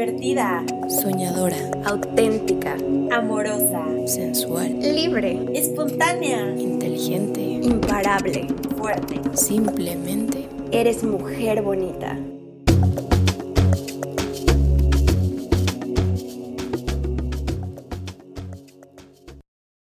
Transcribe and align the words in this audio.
divertida, 0.00 0.64
soñadora, 0.88 1.58
auténtica, 1.84 2.74
amorosa, 3.10 3.84
sensual, 4.06 4.80
libre, 4.80 5.46
espontánea, 5.52 6.58
inteligente, 6.58 7.42
imparable, 7.42 8.48
fuerte. 8.78 9.20
Simplemente 9.36 10.48
eres 10.72 11.04
mujer 11.04 11.60
bonita. 11.60 12.18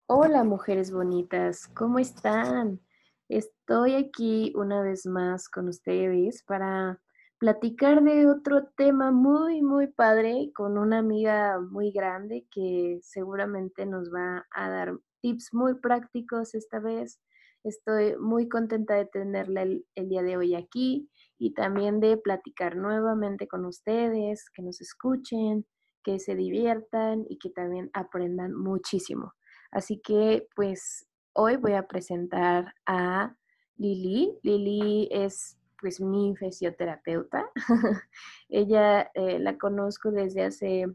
Hola 0.05 0.45
mujeres 0.45 0.89
bonitas, 0.89 1.67
¿cómo 1.73 1.99
están? 1.99 2.79
Estoy 3.27 3.95
aquí 3.95 4.53
una 4.55 4.81
vez 4.81 5.05
más 5.05 5.49
con 5.49 5.67
ustedes 5.67 6.43
para 6.43 7.01
platicar 7.39 8.03
de 8.03 8.27
otro 8.27 8.67
tema 8.75 9.11
muy, 9.11 9.61
muy 9.61 9.87
padre 9.87 10.51
con 10.55 10.77
una 10.77 10.99
amiga 10.99 11.59
muy 11.59 11.91
grande 11.91 12.47
que 12.51 12.99
seguramente 13.03 13.85
nos 13.85 14.11
va 14.11 14.47
a 14.51 14.69
dar 14.69 14.97
tips 15.21 15.53
muy 15.53 15.75
prácticos 15.75 16.55
esta 16.55 16.79
vez. 16.79 17.19
Estoy 17.63 18.15
muy 18.17 18.47
contenta 18.49 18.95
de 18.95 19.05
tenerla 19.05 19.63
el, 19.63 19.85
día 19.95 20.23
de 20.23 20.37
hoy 20.37 20.55
aquí 20.55 21.09
y 21.37 21.53
también 21.53 21.99
de 21.99 22.17
platicar 22.17 22.75
nuevamente 22.75 23.47
con 23.47 23.65
ustedes, 23.65 24.49
que 24.53 24.63
nos 24.63 24.81
escuchen, 24.81 25.65
que 26.03 26.19
se 26.19 26.35
diviertan 26.35 27.25
y 27.29 27.37
que 27.37 27.49
también 27.49 27.89
aprendan 27.93 28.53
muchísimo. 28.53 29.33
Así 29.71 29.99
que 29.99 30.47
pues 30.55 31.07
hoy 31.33 31.57
voy 31.57 31.73
a 31.73 31.87
presentar 31.87 32.73
a 32.85 33.35
Lili. 33.75 34.39
Lili 34.43 35.07
es 35.11 35.56
pues 35.79 36.01
mi 36.01 36.35
fisioterapeuta. 36.35 37.49
Ella 38.49 39.11
eh, 39.13 39.39
la 39.39 39.57
conozco 39.57 40.11
desde 40.11 40.43
hace 40.43 40.85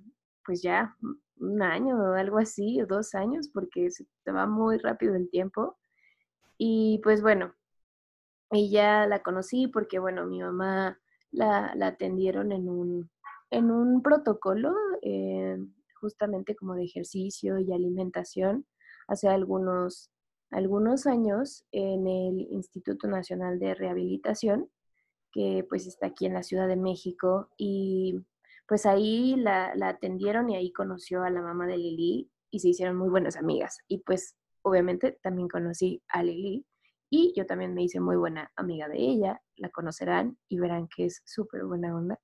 pues 0.44 0.62
ya 0.62 0.96
un 1.38 1.62
año 1.62 1.96
o 1.96 2.14
algo 2.14 2.38
así, 2.38 2.80
o 2.80 2.86
dos 2.86 3.14
años, 3.14 3.48
porque 3.52 3.90
se 3.90 4.32
va 4.32 4.46
muy 4.46 4.78
rápido 4.78 5.14
el 5.14 5.30
tiempo. 5.30 5.78
Y 6.58 7.00
pues 7.02 7.22
bueno, 7.22 7.54
ella 8.52 9.06
la 9.06 9.22
conocí 9.22 9.66
porque 9.66 9.98
bueno, 9.98 10.26
mi 10.26 10.40
mamá 10.40 11.00
la, 11.32 11.74
atendieron 11.82 12.52
en 12.52 12.68
un, 12.68 13.10
en 13.50 13.70
un 13.70 14.02
protocolo 14.02 14.72
eh, 15.02 15.58
justamente 16.00 16.54
como 16.54 16.74
de 16.74 16.84
ejercicio 16.84 17.58
y 17.58 17.72
alimentación 17.72 18.66
hace 19.08 19.28
algunos 19.28 20.11
algunos 20.52 21.06
años 21.06 21.64
en 21.72 22.06
el 22.06 22.40
Instituto 22.50 23.08
Nacional 23.08 23.58
de 23.58 23.74
Rehabilitación, 23.74 24.70
que 25.32 25.66
pues 25.68 25.86
está 25.86 26.08
aquí 26.08 26.26
en 26.26 26.34
la 26.34 26.42
Ciudad 26.42 26.68
de 26.68 26.76
México, 26.76 27.48
y 27.56 28.24
pues 28.68 28.86
ahí 28.86 29.34
la, 29.36 29.72
atendieron 29.82 30.50
y 30.50 30.56
ahí 30.56 30.72
conoció 30.72 31.22
a 31.22 31.30
la 31.30 31.42
mamá 31.42 31.66
de 31.66 31.78
Lili 31.78 32.30
y 32.50 32.60
se 32.60 32.68
hicieron 32.68 32.96
muy 32.96 33.08
buenas 33.08 33.36
amigas. 33.36 33.78
Y 33.88 33.98
pues 33.98 34.36
obviamente 34.62 35.18
también 35.22 35.48
conocí 35.48 36.02
a 36.08 36.22
Lili 36.22 36.66
y 37.10 37.32
yo 37.36 37.46
también 37.46 37.74
me 37.74 37.82
hice 37.82 38.00
muy 38.00 38.16
buena 38.16 38.52
amiga 38.56 38.88
de 38.88 38.98
ella, 38.98 39.42
la 39.56 39.70
conocerán 39.70 40.38
y 40.48 40.58
verán 40.58 40.88
que 40.88 41.06
es 41.06 41.22
súper 41.24 41.64
buena 41.64 41.94
onda. 41.94 42.18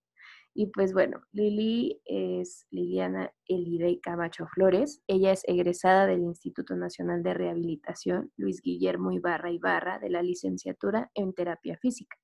Y 0.55 0.67
pues 0.67 0.93
bueno, 0.93 1.23
Lili 1.33 2.01
es 2.05 2.67
Liliana 2.71 3.33
Elide 3.47 4.01
Camacho 4.01 4.47
Flores. 4.47 5.03
Ella 5.07 5.33
es 5.33 5.43
egresada 5.47 6.07
del 6.07 6.21
Instituto 6.21 6.75
Nacional 6.75 7.23
de 7.23 7.35
Rehabilitación 7.35 8.33
Luis 8.37 8.61
Guillermo 8.63 9.13
Ibarra 9.13 9.53
Ibarra 9.53 9.99
de 9.99 10.11
la 10.11 10.23
licenciatura 10.23 11.11
en 11.15 11.33
terapia 11.33 11.79
física. 11.79 12.17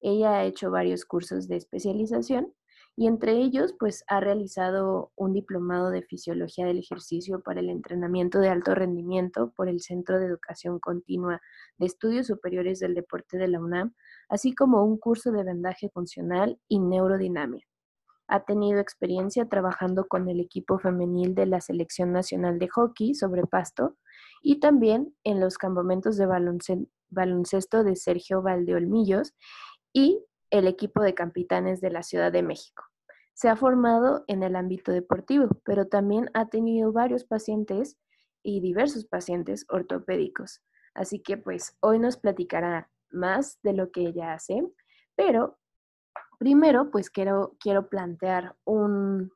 Ella 0.00 0.38
ha 0.38 0.44
hecho 0.44 0.70
varios 0.70 1.04
cursos 1.04 1.48
de 1.48 1.56
especialización 1.56 2.52
y 2.96 3.06
entre 3.06 3.32
ellos 3.32 3.74
pues 3.78 4.04
ha 4.06 4.20
realizado 4.20 5.12
un 5.16 5.32
diplomado 5.32 5.90
de 5.90 6.02
fisiología 6.02 6.66
del 6.66 6.78
ejercicio 6.78 7.40
para 7.40 7.60
el 7.60 7.70
entrenamiento 7.70 8.38
de 8.38 8.48
alto 8.48 8.74
rendimiento 8.74 9.52
por 9.56 9.68
el 9.68 9.80
Centro 9.80 10.18
de 10.18 10.26
Educación 10.26 10.78
Continua 10.78 11.40
de 11.78 11.86
Estudios 11.86 12.28
Superiores 12.28 12.78
del 12.78 12.94
Deporte 12.94 13.36
de 13.36 13.48
la 13.48 13.60
UNAM 13.60 13.94
así 14.28 14.54
como 14.54 14.84
un 14.84 14.98
curso 14.98 15.32
de 15.32 15.44
vendaje 15.44 15.88
funcional 15.90 16.58
y 16.68 16.78
neurodinamia. 16.78 17.64
Ha 18.26 18.44
tenido 18.44 18.80
experiencia 18.80 19.48
trabajando 19.48 20.06
con 20.06 20.28
el 20.28 20.40
equipo 20.40 20.78
femenil 20.78 21.34
de 21.34 21.46
la 21.46 21.60
Selección 21.60 22.12
Nacional 22.12 22.58
de 22.58 22.68
Hockey 22.68 23.14
sobre 23.14 23.44
pasto 23.46 23.96
y 24.42 24.60
también 24.60 25.14
en 25.24 25.40
los 25.40 25.58
campamentos 25.58 26.16
de 26.16 26.26
baloncesto 27.10 27.84
de 27.84 27.96
Sergio 27.96 28.40
Valdeolmillos 28.40 29.34
y 29.92 30.24
el 30.58 30.68
equipo 30.68 31.02
de 31.02 31.14
capitanes 31.14 31.80
de 31.80 31.90
la 31.90 32.04
Ciudad 32.04 32.30
de 32.30 32.44
México. 32.44 32.84
Se 33.32 33.48
ha 33.48 33.56
formado 33.56 34.22
en 34.28 34.44
el 34.44 34.54
ámbito 34.54 34.92
deportivo, 34.92 35.48
pero 35.64 35.88
también 35.88 36.30
ha 36.32 36.48
tenido 36.48 36.92
varios 36.92 37.24
pacientes 37.24 37.98
y 38.44 38.60
diversos 38.60 39.04
pacientes 39.04 39.66
ortopédicos. 39.68 40.62
Así 40.94 41.20
que 41.20 41.36
pues 41.36 41.76
hoy 41.80 41.98
nos 41.98 42.16
platicará 42.16 42.88
más 43.10 43.58
de 43.64 43.72
lo 43.72 43.90
que 43.90 44.02
ella 44.02 44.32
hace, 44.32 44.62
pero 45.16 45.58
primero 46.38 46.92
pues 46.92 47.10
quiero, 47.10 47.56
quiero 47.58 47.88
plantear 47.88 48.54
un, 48.62 49.32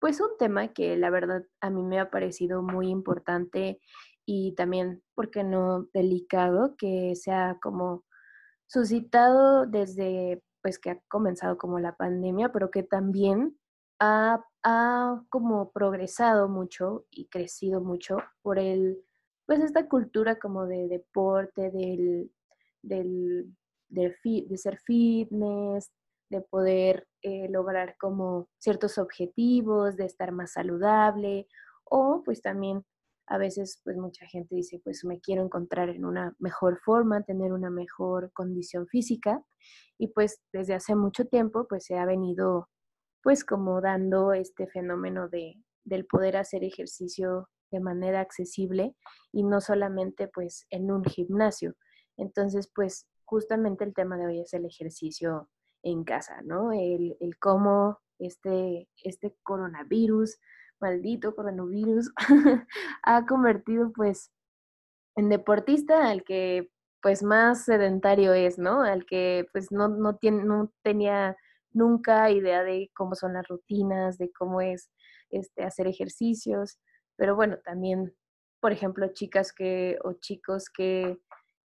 pues 0.00 0.20
un 0.20 0.36
tema 0.36 0.72
que 0.72 0.96
la 0.96 1.10
verdad 1.10 1.44
a 1.60 1.70
mí 1.70 1.84
me 1.84 2.00
ha 2.00 2.10
parecido 2.10 2.62
muy 2.62 2.88
importante 2.88 3.80
y 4.24 4.56
también, 4.56 5.04
¿por 5.14 5.30
qué 5.30 5.44
no 5.44 5.84
delicado? 5.94 6.74
Que 6.76 7.14
se 7.14 7.30
ha 7.30 7.56
como 7.62 8.04
suscitado 8.66 9.66
desde 9.66 10.42
pues 10.66 10.80
que 10.80 10.90
ha 10.90 11.00
comenzado 11.06 11.56
como 11.58 11.78
la 11.78 11.94
pandemia, 11.94 12.50
pero 12.50 12.72
que 12.72 12.82
también 12.82 13.56
ha, 14.00 14.44
ha 14.64 15.22
como 15.28 15.70
progresado 15.70 16.48
mucho 16.48 17.06
y 17.08 17.28
crecido 17.28 17.80
mucho 17.80 18.16
por 18.42 18.58
el, 18.58 19.00
pues 19.46 19.60
esta 19.60 19.88
cultura 19.88 20.40
como 20.40 20.66
de 20.66 20.88
deporte, 20.88 21.70
del, 21.70 22.32
del, 22.82 23.54
de, 23.88 24.56
ser 24.56 24.78
fitness, 24.78 25.92
de 26.30 26.40
poder 26.40 27.06
eh, 27.22 27.48
lograr 27.48 27.96
como 27.96 28.48
ciertos 28.58 28.98
objetivos, 28.98 29.94
de 29.94 30.06
estar 30.06 30.32
más 30.32 30.54
saludable 30.54 31.46
o 31.84 32.24
pues 32.24 32.42
también 32.42 32.84
a 33.26 33.38
veces 33.38 33.80
pues 33.84 33.96
mucha 33.96 34.26
gente 34.26 34.54
dice 34.54 34.80
pues 34.82 35.04
me 35.04 35.20
quiero 35.20 35.42
encontrar 35.42 35.88
en 35.88 36.04
una 36.04 36.34
mejor 36.38 36.78
forma, 36.84 37.22
tener 37.22 37.52
una 37.52 37.70
mejor 37.70 38.32
condición 38.32 38.86
física 38.86 39.42
y 39.98 40.08
pues 40.08 40.40
desde 40.52 40.74
hace 40.74 40.94
mucho 40.94 41.26
tiempo 41.26 41.66
pues 41.68 41.84
se 41.86 41.96
ha 41.96 42.06
venido 42.06 42.68
pues 43.22 43.44
como 43.44 43.80
dando 43.80 44.32
este 44.32 44.66
fenómeno 44.68 45.28
de, 45.28 45.54
del 45.84 46.06
poder 46.06 46.36
hacer 46.36 46.62
ejercicio 46.64 47.48
de 47.72 47.80
manera 47.80 48.20
accesible 48.20 48.94
y 49.32 49.42
no 49.42 49.60
solamente 49.60 50.28
pues 50.28 50.66
en 50.70 50.92
un 50.92 51.04
gimnasio, 51.04 51.74
entonces, 52.16 52.70
pues 52.74 53.06
justamente 53.24 53.84
el 53.84 53.94
tema 53.94 54.16
de 54.16 54.26
hoy 54.26 54.40
es 54.40 54.52
el 54.54 54.64
ejercicio 54.64 55.48
en 55.82 56.04
casa, 56.04 56.40
¿no? 56.42 56.72
El, 56.72 57.16
cómo 57.40 57.98
este, 58.18 58.88
este 59.02 59.36
coronavirus, 59.42 60.38
maldito 60.80 61.34
coronavirus, 61.34 62.12
ha 63.02 63.26
convertido 63.26 63.92
pues 63.92 64.30
en 65.16 65.28
deportista 65.28 66.08
al 66.08 66.24
que 66.24 66.70
pues 67.02 67.22
más 67.22 67.64
sedentario 67.64 68.32
es, 68.34 68.58
¿no? 68.58 68.82
Al 68.82 69.06
que 69.06 69.46
pues 69.52 69.70
no, 69.72 69.88
no, 69.88 70.16
tiene, 70.16 70.44
no 70.44 70.72
tenía 70.82 71.36
nunca 71.72 72.30
idea 72.30 72.64
de 72.64 72.90
cómo 72.94 73.14
son 73.14 73.34
las 73.34 73.46
rutinas, 73.48 74.18
de 74.18 74.32
cómo 74.32 74.60
es 74.60 74.90
este, 75.30 75.64
hacer 75.64 75.86
ejercicios, 75.86 76.78
pero 77.16 77.36
bueno, 77.36 77.58
también, 77.64 78.14
por 78.60 78.72
ejemplo, 78.72 79.08
chicas 79.12 79.52
que 79.52 79.98
o 80.04 80.14
chicos 80.14 80.68
que 80.70 81.18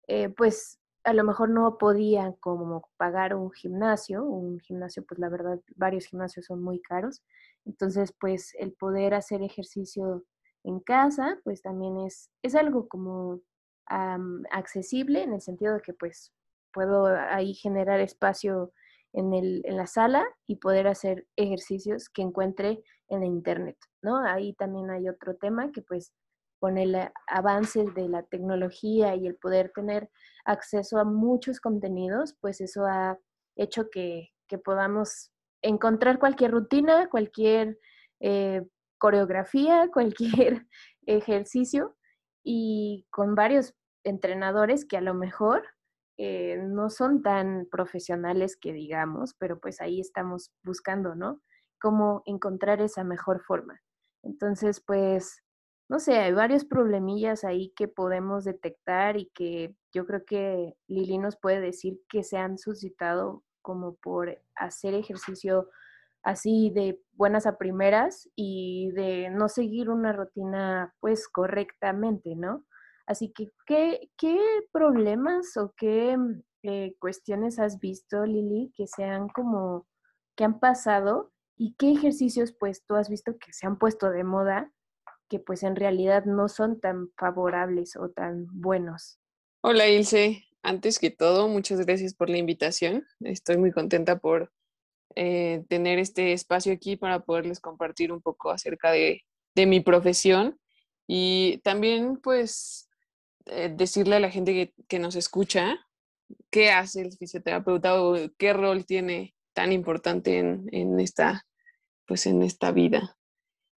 eh, 0.08 0.28
pues 0.30 0.80
a 1.04 1.12
lo 1.14 1.24
mejor 1.24 1.50
no 1.50 1.78
podían 1.78 2.34
como 2.34 2.90
pagar 2.96 3.34
un 3.34 3.50
gimnasio, 3.52 4.24
un 4.24 4.60
gimnasio 4.60 5.04
pues 5.06 5.18
la 5.18 5.28
verdad 5.28 5.60
varios 5.76 6.06
gimnasios 6.06 6.46
son 6.46 6.62
muy 6.62 6.80
caros, 6.80 7.22
entonces 7.64 8.14
pues 8.18 8.52
el 8.58 8.72
poder 8.72 9.14
hacer 9.14 9.42
ejercicio 9.42 10.24
en 10.64 10.80
casa 10.80 11.38
pues 11.44 11.62
también 11.62 11.98
es, 11.98 12.30
es 12.42 12.54
algo 12.54 12.88
como 12.88 13.40
accesible 14.52 15.22
en 15.24 15.32
el 15.32 15.40
sentido 15.40 15.74
de 15.74 15.80
que 15.80 15.92
pues 15.92 16.32
puedo 16.72 17.06
ahí 17.06 17.54
generar 17.54 17.98
espacio 17.98 18.72
en, 19.12 19.34
el, 19.34 19.62
en 19.64 19.76
la 19.76 19.88
sala 19.88 20.24
y 20.46 20.56
poder 20.56 20.86
hacer 20.86 21.26
ejercicios 21.36 22.08
que 22.08 22.22
encuentre 22.22 22.84
en 23.08 23.20
la 23.20 23.26
internet, 23.26 23.76
¿no? 24.02 24.24
Ahí 24.24 24.54
también 24.54 24.90
hay 24.90 25.08
otro 25.08 25.34
tema 25.34 25.72
que 25.72 25.82
pues 25.82 26.12
con 26.60 26.76
el 26.76 26.94
avance 27.26 27.84
de 27.94 28.08
la 28.08 28.22
tecnología 28.22 29.16
y 29.16 29.26
el 29.26 29.36
poder 29.36 29.72
tener 29.74 30.10
acceso 30.44 30.98
a 30.98 31.04
muchos 31.04 31.58
contenidos, 31.58 32.36
pues 32.40 32.60
eso 32.60 32.84
ha 32.84 33.18
hecho 33.56 33.88
que, 33.90 34.28
podamos 34.64 35.30
encontrar 35.62 36.18
cualquier 36.18 36.52
rutina, 36.52 37.08
cualquier 37.08 37.78
eh, 38.20 38.62
coreografía, 38.98 39.88
cualquier 39.92 40.66
ejercicio 41.06 41.96
y 42.44 43.06
con 43.10 43.34
varios 43.34 43.74
entrenadores 44.04 44.86
que 44.86 44.96
a 44.96 45.02
lo 45.02 45.14
mejor 45.14 45.62
eh, 46.18 46.58
no 46.62 46.90
son 46.90 47.22
tan 47.22 47.66
profesionales 47.70 48.56
que 48.56 48.72
digamos, 48.72 49.34
pero 49.38 49.58
pues 49.60 49.80
ahí 49.80 50.00
estamos 50.00 50.52
buscando, 50.62 51.14
¿no? 51.14 51.40
cómo 51.80 52.22
encontrar 52.26 52.80
esa 52.80 53.02
mejor 53.02 53.42
forma. 53.42 53.80
Entonces, 54.22 54.82
pues, 54.86 55.42
no 55.88 55.98
sé, 55.98 56.18
hay 56.18 56.32
varios 56.32 56.64
problemillas 56.64 57.42
ahí 57.42 57.72
que 57.74 57.88
podemos 57.88 58.44
detectar 58.44 59.16
y 59.16 59.30
que 59.34 59.74
yo 59.92 60.06
creo 60.06 60.24
que 60.24 60.74
Lili 60.86 61.18
nos 61.18 61.36
puede 61.36 61.60
decir 61.60 62.00
que 62.08 62.22
se 62.22 62.36
han 62.36 62.58
suscitado 62.58 63.42
como 63.62 63.96
por 63.96 64.40
hacer 64.54 64.94
ejercicio 64.94 65.68
así 66.22 66.70
de 66.70 67.00
buenas 67.12 67.46
a 67.46 67.56
primeras 67.56 68.28
y 68.36 68.90
de 68.92 69.30
no 69.30 69.48
seguir 69.48 69.90
una 69.90 70.12
rutina 70.12 70.94
pues 71.00 71.28
correctamente, 71.28 72.34
¿no? 72.36 72.66
Así 73.06 73.32
que, 73.32 73.50
¿qué, 73.66 74.10
qué 74.16 74.38
problemas 74.72 75.56
o 75.56 75.74
qué 75.76 76.16
eh, 76.62 76.94
cuestiones 77.00 77.58
has 77.58 77.80
visto, 77.80 78.24
Lili, 78.24 78.72
que 78.76 78.86
sean 78.86 79.28
como, 79.28 79.86
que 80.36 80.44
han 80.44 80.60
pasado 80.60 81.32
y 81.56 81.74
qué 81.76 81.92
ejercicios 81.92 82.52
pues 82.52 82.84
tú 82.86 82.94
has 82.94 83.08
visto 83.08 83.36
que 83.38 83.52
se 83.52 83.66
han 83.66 83.78
puesto 83.78 84.10
de 84.10 84.24
moda 84.24 84.70
que 85.28 85.38
pues 85.38 85.62
en 85.62 85.76
realidad 85.76 86.24
no 86.24 86.48
son 86.48 86.80
tan 86.80 87.10
favorables 87.16 87.96
o 87.96 88.10
tan 88.10 88.46
buenos? 88.50 89.20
Hola 89.62 89.88
Ilse, 89.88 90.44
antes 90.62 90.98
que 90.98 91.10
todo, 91.10 91.48
muchas 91.48 91.84
gracias 91.84 92.14
por 92.14 92.30
la 92.30 92.38
invitación. 92.38 93.06
Estoy 93.20 93.56
muy 93.56 93.72
contenta 93.72 94.18
por 94.18 94.52
eh, 95.16 95.64
tener 95.68 95.98
este 95.98 96.32
espacio 96.32 96.72
aquí 96.72 96.96
para 96.96 97.20
poderles 97.20 97.60
compartir 97.60 98.12
un 98.12 98.20
poco 98.20 98.50
acerca 98.50 98.90
de, 98.92 99.22
mi 99.56 99.80
profesión 99.80 100.58
y 101.06 101.58
también 101.58 102.16
pues 102.16 102.88
eh, 103.44 103.70
decirle 103.76 104.16
a 104.16 104.20
la 104.20 104.30
gente 104.30 104.72
que, 104.88 104.98
nos 104.98 105.16
escucha 105.16 105.76
qué 106.48 106.70
hace 106.70 107.02
el 107.02 107.12
fisioterapeuta 107.12 108.02
o 108.02 108.16
qué 108.38 108.54
rol 108.54 108.86
tiene 108.86 109.34
tan 109.52 109.72
importante 109.72 110.38
en, 110.38 110.98
esta, 110.98 111.44
pues 112.06 112.24
en 112.24 112.42
esta 112.42 112.72
vida. 112.72 113.18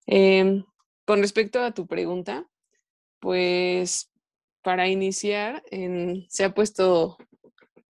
Eh, 0.07 0.63
con 1.03 1.19
respecto 1.19 1.59
a 1.61 1.73
tu 1.73 1.85
pregunta, 1.85 2.47
pues 3.19 4.12
para 4.63 4.87
iniciar, 4.87 5.63
en, 5.69 6.25
se 6.29 6.45
ha 6.45 6.53
puesto 6.53 7.17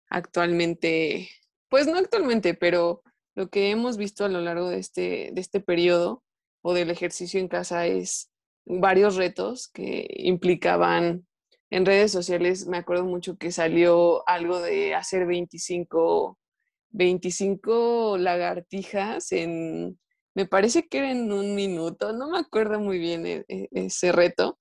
actualmente, 0.09 1.29
pues 1.69 1.87
no 1.87 1.97
actualmente, 1.97 2.55
pero 2.55 3.03
lo 3.35 3.49
que 3.49 3.71
hemos 3.71 3.97
visto 3.97 4.25
a 4.25 4.29
lo 4.29 4.41
largo 4.41 4.69
de 4.69 4.79
este, 4.79 5.31
de 5.33 5.41
este 5.41 5.61
periodo 5.61 6.23
o 6.63 6.75
del 6.75 6.91
ejercicio 6.91 7.41
en 7.41 7.49
casa 7.49 7.87
es 7.87 8.31
varios 8.65 9.17
retos 9.17 9.69
que 9.69 10.07
implicaban 10.19 11.27
en 11.71 11.87
redes 11.87 12.13
sociales. 12.13 12.67
Me 12.67 12.79
acuerdo 12.79 13.05
mucho 13.05 13.37
que 13.37 13.53
salió 13.53 14.27
algo 14.29 14.61
de 14.61 14.95
hacer 14.95 15.27
25, 15.27 16.39
25 16.91 18.17
lagartijas 18.19 19.33
en, 19.33 19.99
me 20.35 20.47
parece 20.47 20.89
que 20.89 20.99
era 20.99 21.11
en 21.11 21.33
un 21.33 21.55
minuto, 21.55 22.13
no 22.13 22.31
me 22.31 22.39
acuerdo 22.39 22.81
muy 22.81 22.99
bien 22.99 23.27
e, 23.27 23.45
e, 23.49 23.69
ese 23.73 24.13
reto. 24.13 24.59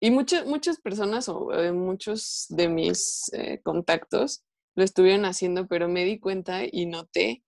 Y 0.00 0.10
muchas, 0.10 0.46
muchas 0.46 0.78
personas 0.80 1.28
o 1.28 1.52
eh, 1.52 1.72
muchos 1.72 2.46
de 2.50 2.68
mis 2.68 3.30
eh, 3.32 3.60
contactos 3.62 4.44
lo 4.74 4.84
estuvieron 4.84 5.24
haciendo, 5.24 5.66
pero 5.66 5.88
me 5.88 6.04
di 6.04 6.20
cuenta 6.20 6.60
y 6.70 6.86
noté 6.86 7.42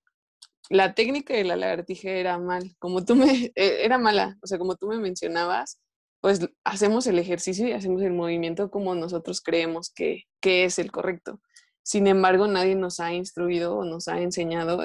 la 0.71 0.95
técnica 0.95 1.35
de 1.35 1.45
la 1.45 1.57
lagartija 1.57 2.11
era 2.11 2.39
mal, 2.39 2.77
como 2.79 3.05
tú 3.05 3.17
me, 3.17 3.27
e, 3.55 3.85
era 3.85 3.99
mala, 3.99 4.39
o 4.43 4.47
sea, 4.47 4.59
como 4.59 4.77
tú 4.77 4.87
me 4.87 4.99
mencionabas, 4.99 5.81
pues 6.21 6.49
hacemos 6.65 7.07
el 7.07 7.19
ejercicio 7.19 7.67
y 7.67 7.73
hacemos 7.73 8.03
el 8.03 8.13
movimiento 8.13 8.71
como 8.71 8.95
nosotros 8.95 9.41
creemos 9.41 9.91
que, 9.91 10.25
que 10.41 10.65
es 10.65 10.79
el 10.79 10.93
correcto. 10.93 11.41
Sin 11.83 12.07
embargo, 12.07 12.47
nadie 12.47 12.77
nos 12.77 13.01
ha 13.01 13.13
instruido 13.13 13.77
o 13.77 13.85
nos 13.85 14.07
ha 14.09 14.21
enseñado 14.21 14.85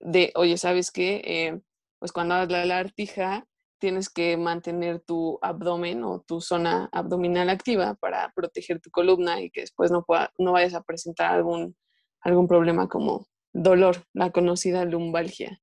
de, 0.00 0.32
oye, 0.34 0.56
¿sabes 0.56 0.90
qué? 0.90 1.22
Eh, 1.24 1.60
pues 1.98 2.12
cuando 2.12 2.34
hagas 2.34 2.50
la 2.50 2.64
lagartija, 2.64 3.46
tienes 3.78 4.08
que 4.08 4.36
mantener 4.36 5.00
tu 5.00 5.38
abdomen 5.42 6.04
o 6.04 6.20
tu 6.20 6.40
zona 6.40 6.88
abdominal 6.92 7.50
activa 7.50 7.94
para 7.94 8.32
proteger 8.34 8.80
tu 8.80 8.90
columna 8.90 9.40
y 9.40 9.50
que 9.50 9.62
después 9.62 9.90
no, 9.90 10.04
pueda, 10.04 10.32
no 10.38 10.52
vayas 10.52 10.74
a 10.74 10.82
presentar 10.82 11.32
algún, 11.32 11.76
algún 12.20 12.48
problema 12.48 12.88
como 12.88 13.28
dolor, 13.52 14.04
la 14.12 14.30
conocida 14.30 14.84
lumbalgia. 14.84 15.60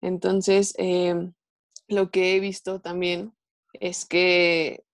Entonces, 0.00 0.74
em, 0.78 1.32
lo 1.88 2.10
que 2.10 2.36
he 2.36 2.40
visto 2.40 2.80
también 2.80 3.34
es 3.74 4.06
que 4.06 4.84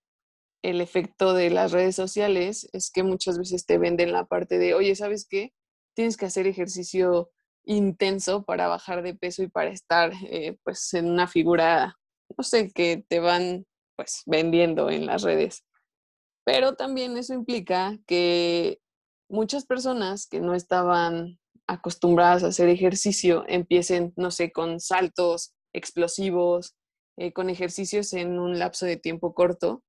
el 0.61 0.81
efecto 0.81 1.33
de 1.33 1.49
las 1.49 1.71
redes 1.71 1.95
sociales 1.95 2.69
es 2.73 2.91
que 2.91 3.03
muchas 3.03 3.37
veces 3.37 3.65
te 3.65 3.77
venden 3.77 4.11
la 4.11 4.25
parte 4.25 4.57
de, 4.57 4.73
oye, 4.73 4.95
¿sabes 4.95 5.25
qué? 5.27 5.53
Tienes 5.95 6.17
que 6.17 6.25
hacer 6.25 6.47
ejercicio 6.47 7.31
intenso 7.65 8.43
para 8.43 8.67
bajar 8.67 9.03
de 9.03 9.15
peso 9.15 9.43
y 9.43 9.47
para 9.47 9.69
estar 9.69 10.11
eh, 10.23 10.57
pues 10.63 10.93
en 10.93 11.09
una 11.09 11.27
figura, 11.27 11.97
no 12.37 12.43
sé, 12.43 12.71
que 12.71 13.03
te 13.07 13.19
van 13.19 13.65
pues 13.95 14.23
vendiendo 14.25 14.89
en 14.89 15.05
las 15.05 15.23
redes. 15.23 15.65
Pero 16.45 16.75
también 16.75 17.17
eso 17.17 17.33
implica 17.33 17.97
que 18.07 18.79
muchas 19.29 19.65
personas 19.65 20.27
que 20.27 20.39
no 20.39 20.55
estaban 20.55 21.37
acostumbradas 21.67 22.43
a 22.43 22.47
hacer 22.47 22.69
ejercicio 22.69 23.43
empiecen, 23.47 24.13
no 24.15 24.31
sé, 24.31 24.51
con 24.51 24.79
saltos 24.79 25.53
explosivos, 25.73 26.75
eh, 27.17 27.33
con 27.33 27.49
ejercicios 27.49 28.13
en 28.13 28.39
un 28.39 28.57
lapso 28.57 28.85
de 28.85 28.97
tiempo 28.97 29.33
corto. 29.33 29.83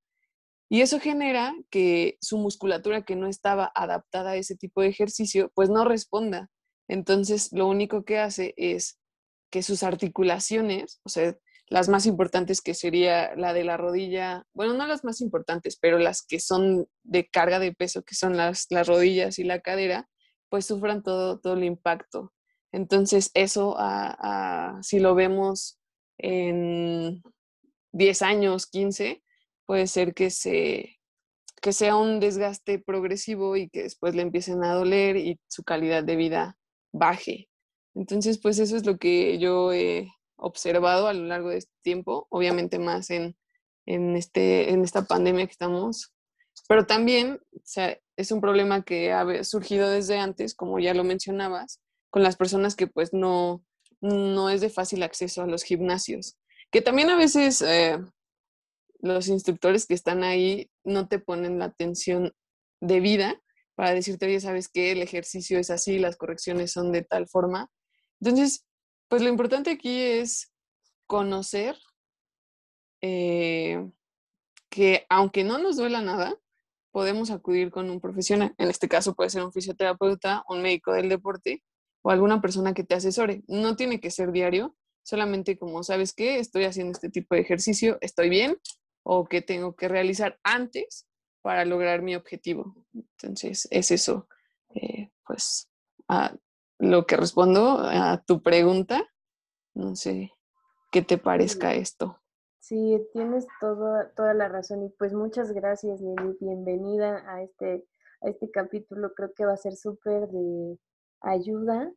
Y 0.69 0.83
eso 0.83 1.01
genera 1.01 1.55
que 1.71 2.19
su 2.21 2.39
musculatura 2.39 3.03
que 3.03 3.17
no 3.17 3.27
estaba 3.27 3.73
adaptada 3.75 4.33
a 4.33 4.37
ese 4.37 4.57
tipo 4.57 4.83
de 4.83 4.89
ejercicio, 4.89 5.51
pues 5.55 5.71
no 5.71 5.85
responda. 5.85 6.51
Entonces, 6.89 7.53
lo 7.53 7.67
único 7.67 8.05
que 8.05 8.19
hace 8.19 8.55
es 8.57 8.99
que 9.51 9.63
sus 9.63 9.83
articulaciones, 9.83 11.01
o 11.05 11.09
sea, 11.09 11.37
las 11.71 11.89
más 11.89 12.05
importantes 12.05 12.61
que 12.61 12.75
sería 12.75 13.35
la 13.37 13.55
de 13.55 13.63
la 13.63 13.77
rodilla, 13.77 14.45
bueno, 14.53 14.75
no 14.75 14.87
las 14.89 15.05
más 15.05 15.21
importantes, 15.21 15.79
pero 15.81 15.99
las 15.99 16.27
que 16.27 16.41
son 16.41 16.89
de 17.05 17.29
carga 17.29 17.61
de 17.61 17.73
peso, 17.73 18.03
que 18.03 18.17
son 18.17 18.37
las, 18.37 18.67
las 18.71 18.89
rodillas 18.89 19.39
y 19.39 19.45
la 19.45 19.61
cadera, 19.61 20.09
pues 20.49 20.67
sufran 20.67 21.05
todo, 21.05 21.39
todo 21.39 21.55
el 21.55 21.63
impacto. 21.63 22.33
Entonces, 22.73 23.31
eso, 23.35 23.77
si 24.83 24.99
lo 24.99 25.15
vemos 25.15 25.79
en 26.19 27.23
10 27.93 28.23
años, 28.23 28.67
15, 28.67 29.23
puede 29.65 29.87
ser 29.87 30.13
que, 30.13 30.31
se, 30.31 30.99
que 31.63 31.73
sea 31.73 31.95
un 31.95 32.19
desgaste 32.19 32.81
progresivo 32.81 33.57
y 33.57 33.69
que 33.71 33.85
después 33.85 34.17
le 34.17 34.23
empiecen 34.23 34.65
a 34.65 34.75
doler 34.75 35.17
y 35.17 35.39
su 35.49 35.63
calidad 35.63 36.03
de 36.03 36.17
vida 36.17 36.59
baje. 36.93 37.49
Entonces, 37.95 38.41
pues 38.41 38.59
eso 38.59 38.77
es 38.77 38.85
lo 38.85 38.99
que 38.99 39.39
yo 39.39 39.73
he 39.73 40.13
observado 40.41 41.09
a 41.09 41.13
lo 41.13 41.25
largo 41.27 41.51
de 41.51 41.59
este 41.59 41.73
tiempo, 41.83 42.27
obviamente 42.31 42.79
más 42.79 43.11
en, 43.11 43.37
en, 43.87 44.17
este, 44.17 44.71
en 44.71 44.83
esta 44.83 45.05
pandemia 45.05 45.47
que 45.47 45.53
estamos, 45.53 46.13
pero 46.69 46.87
también 46.87 47.41
o 47.53 47.97
es 48.17 48.33
un 48.33 48.41
problema 48.41 48.83
que 48.85 49.13
ha 49.13 49.45
surgido 49.45 49.89
desde 49.89 50.19
antes, 50.19 50.55
como 50.55 50.79
ya 50.79 50.95
lo 50.95 51.05
mencionabas, 51.05 51.81
con 52.11 52.23
las 52.23 52.37
personas 52.37 52.77
que 52.77 52.87
pues 52.87 53.13
no, 53.13 53.65
no 54.01 54.51
es 54.51 54.61
de 54.61 54.71
fácil 54.71 55.03
acceso 55.03 55.43
a 55.43 55.47
los 55.47 55.63
gimnasios. 55.63 56.37
Que 56.71 56.83
también 56.83 57.11
a 57.11 57.17
veces 57.17 57.63
eh, 57.63 57.99
los 59.01 59.29
instructores 59.29 59.87
que 59.87 59.95
están 59.95 60.23
ahí 60.23 60.71
no 60.85 61.09
te 61.09 61.19
ponen 61.19 61.59
la 61.59 61.67
atención 61.67 62.33
debida 62.81 63.41
para 63.75 63.95
decirte, 63.95 64.27
oye, 64.27 64.41
¿sabes 64.41 64.69
qué? 64.69 64.93
El 64.93 65.03
ejercicio 65.03 65.59
es 65.59 65.71
así, 65.71 65.99
las 65.99 66.17
correcciones 66.17 66.73
son 66.73 66.93
de 66.93 67.03
tal 67.03 67.27
forma. 67.29 67.71
Entonces, 68.21 68.67
pues 69.11 69.23
lo 69.23 69.29
importante 69.29 69.73
aquí 69.73 70.01
es 70.01 70.53
conocer 71.07 71.77
eh, 73.03 73.91
que 74.71 75.05
aunque 75.09 75.43
no 75.43 75.59
nos 75.59 75.77
duela 75.77 76.01
nada, 76.01 76.39
podemos 76.93 77.33
acudir 77.33 77.73
con 77.73 77.91
un 77.91 78.01
profesional. 78.01 78.55
En 78.57 78.71
este 78.71 78.89
caso 78.89 79.15
puede 79.15 79.31
ser 79.31 79.43
un 79.43 79.53
fisioterapeuta, 79.53 80.45
un 80.49 80.63
médico 80.63 80.93
del 80.93 81.09
deporte 81.09 81.65
o 82.03 82.11
alguna 82.13 82.41
persona 82.41 82.73
que 82.73 82.85
te 82.85 82.95
asesore. 82.95 83.43
No 83.49 83.75
tiene 83.75 84.01
que 84.01 84.13
ser 84.13 84.31
diario, 84.31 84.77
solamente 85.03 85.59
como 85.59 85.83
sabes 85.83 86.13
que 86.15 86.39
estoy 86.39 86.65
haciendo 86.65 86.93
este 86.93 87.11
tipo 87.11 87.35
de 87.35 87.41
ejercicio, 87.41 87.99
estoy 88.01 88.29
bien 88.29 88.59
o 89.03 89.25
que 89.25 89.43
tengo 89.43 89.75
que 89.75 89.89
realizar 89.89 90.39
antes 90.45 91.09
para 91.43 91.65
lograr 91.65 92.01
mi 92.03 92.15
objetivo. 92.15 92.87
Entonces, 92.95 93.67
es 93.73 93.91
eso, 93.91 94.29
eh, 94.77 95.11
pues, 95.27 95.69
a 96.07 96.33
lo 96.81 97.07
que 97.07 97.17
respondo 97.17 97.79
a 97.79 98.23
tu 98.27 98.43
pregunta. 98.43 99.03
No 99.75 99.95
sé 99.95 100.33
qué 100.91 101.03
te 101.03 101.19
parezca 101.19 101.75
esto. 101.75 102.17
Sí, 102.59 103.01
tienes 103.13 103.47
toda 103.61 104.35
la 104.35 104.49
razón 104.49 104.85
y 104.85 104.91
pues 104.91 105.13
muchas 105.13 105.53
gracias 105.53 106.01
bienvenida 106.41 107.25
a 107.27 107.43
este, 107.43 107.87
a 108.21 108.29
este 108.29 108.51
capítulo, 108.51 109.13
creo 109.15 109.33
que 109.35 109.47
va 109.47 109.53
a 109.53 109.57
ser 109.57 109.77
súper 109.77 110.29
de 110.29 110.79
ayuda 111.21 111.91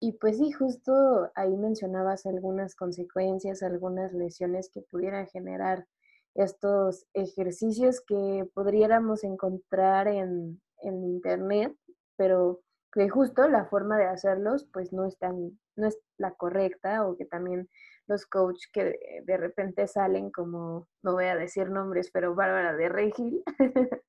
y 0.00 0.12
pues 0.12 0.38
sí, 0.38 0.52
justo 0.52 1.30
ahí 1.34 1.56
mencionabas 1.56 2.24
algunas 2.26 2.74
consecuencias, 2.74 3.62
algunas 3.62 4.12
lesiones 4.12 4.70
que 4.72 4.82
pudieran 4.82 5.26
generar 5.26 5.86
estos 6.34 7.06
ejercicios 7.14 8.00
que 8.00 8.48
podríamos 8.54 9.24
encontrar 9.24 10.06
en, 10.06 10.60
en 10.82 11.04
internet, 11.04 11.74
pero 12.16 12.60
que 12.92 13.08
justo 13.08 13.48
la 13.48 13.66
forma 13.66 13.98
de 13.98 14.06
hacerlos 14.06 14.68
pues 14.72 14.92
no 14.92 15.04
es 15.06 15.18
tan, 15.18 15.58
no 15.76 15.86
es 15.86 15.98
la 16.16 16.32
correcta 16.32 17.06
o 17.06 17.16
que 17.16 17.24
también 17.24 17.68
los 18.06 18.26
coach 18.26 18.64
que 18.72 19.22
de, 19.24 19.36
repente 19.36 19.86
salen 19.86 20.30
como, 20.30 20.88
no 21.02 21.12
voy 21.12 21.26
a 21.26 21.36
decir 21.36 21.70
nombres, 21.70 22.10
pero 22.10 22.34
Bárbara 22.34 22.74
de 22.74 22.88
Regil, 22.88 23.42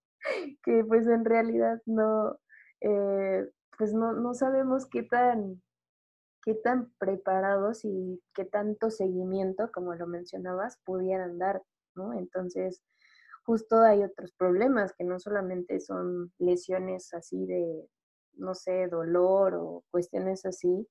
que 0.63 0.86
pues 0.86 1.05
en 1.07 1.25
realidad 1.25 1.81
no, 1.86 2.39
eh, 2.81 3.45
pues 3.77 3.93
no, 3.93 4.13
no 4.13 4.33
sabemos 4.33 4.86
qué 4.86 5.03
tan, 5.03 5.62
qué 6.41 6.55
tan 6.55 6.93
preparados 6.98 7.83
y 7.83 8.21
qué 8.33 8.45
tanto 8.45 8.89
seguimiento, 8.89 9.69
como 9.74 9.93
lo 9.95 10.07
mencionabas, 10.07 10.79
pudieran 10.86 11.38
dar, 11.38 11.62
¿no? 11.95 12.13
Entonces, 12.13 12.81
justo 13.43 13.81
hay 13.81 14.03
otros 14.03 14.31
problemas 14.31 14.93
que 14.93 15.03
no 15.03 15.19
solamente 15.19 15.81
son 15.81 16.31
lesiones 16.38 17.13
así 17.13 17.45
de, 17.45 17.86
no 18.33 18.55
sé, 18.55 18.88
dolor 18.88 19.55
o 19.55 19.83
cuestiones 19.91 20.45
así, 20.45 20.88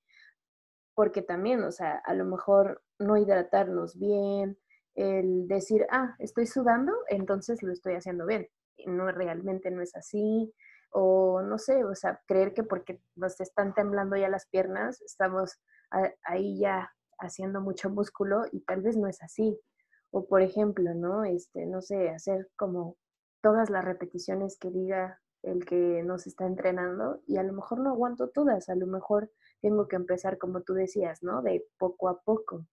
porque 0.95 1.23
también, 1.23 1.62
o 1.62 1.73
sea, 1.73 2.02
a 2.04 2.14
lo 2.14 2.25
mejor 2.25 2.83
no 2.99 3.16
hidratarnos 3.16 3.99
bien, 3.99 4.59
el 4.95 5.47
decir, 5.47 5.87
ah, 5.90 6.16
estoy 6.18 6.47
sudando, 6.47 6.92
entonces 7.09 7.62
lo 7.62 7.73
estoy 7.73 7.95
haciendo 7.95 8.26
bien. 8.26 8.49
No 8.87 9.11
realmente 9.12 9.71
no 9.71 9.80
es 9.80 9.95
así, 9.95 10.52
o 10.90 11.42
no 11.42 11.59
sé, 11.59 11.85
o 11.85 11.95
sea, 11.95 12.21
creer 12.26 12.54
que 12.54 12.64
porque 12.64 13.00
nos 13.14 13.40
están 13.40 13.75
temblando 13.75 14.16
ya 14.16 14.28
las 14.28 14.47
piernas, 14.49 15.00
estamos 15.02 15.61
ahí 16.25 16.59
ya 16.59 16.90
haciendo 17.21 17.61
mucho 17.61 17.90
músculo 17.90 18.42
y 18.52 18.61
tal 18.64 18.83
vez 18.83 18.97
no 18.97 19.09
es 19.09 19.23
así. 19.23 19.59
O 20.11 20.26
por 20.26 20.42
ejemplo, 20.42 20.95
¿no? 20.95 21.25
Este, 21.25 21.66
no 21.66 21.83
sé, 21.83 22.11
hacer 22.11 22.49
como 22.57 22.97
todas 23.42 23.71
las 23.71 23.85
repeticiones 23.85 24.59
que 24.59 24.71
diga 24.71 25.21
el 25.42 25.64
que 25.64 26.02
nos 26.02 26.26
está 26.26 26.47
entrenando 26.47 27.21
y 27.26 27.37
a 27.37 27.42
lo 27.42 27.52
mejor 27.52 27.80
no 27.80 27.90
aguanto 27.90 28.28
todas, 28.28 28.68
a 28.68 28.75
lo 28.75 28.87
mejor 28.87 29.30
tengo 29.61 29.88
que 29.88 29.97
empezar 29.97 30.38
como 30.38 30.62
tú 30.62 30.75
decías, 30.75 31.23
¿no? 31.23 31.42
De 31.42 31.64
poco 31.78 32.09
a 32.09 32.21
poco. 32.21 32.66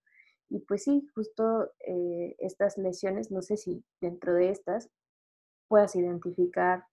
Y 0.50 0.60
pues 0.60 0.84
sí, 0.84 1.07
justo 1.15 1.72
eh, 1.79 2.36
estas 2.39 2.77
lesiones, 2.77 3.31
no 3.31 3.41
sé 3.41 3.57
si 3.57 3.84
dentro 4.01 4.34
de 4.34 4.50
estas 4.50 4.89
puedas 5.67 5.95
identificar 5.95 6.86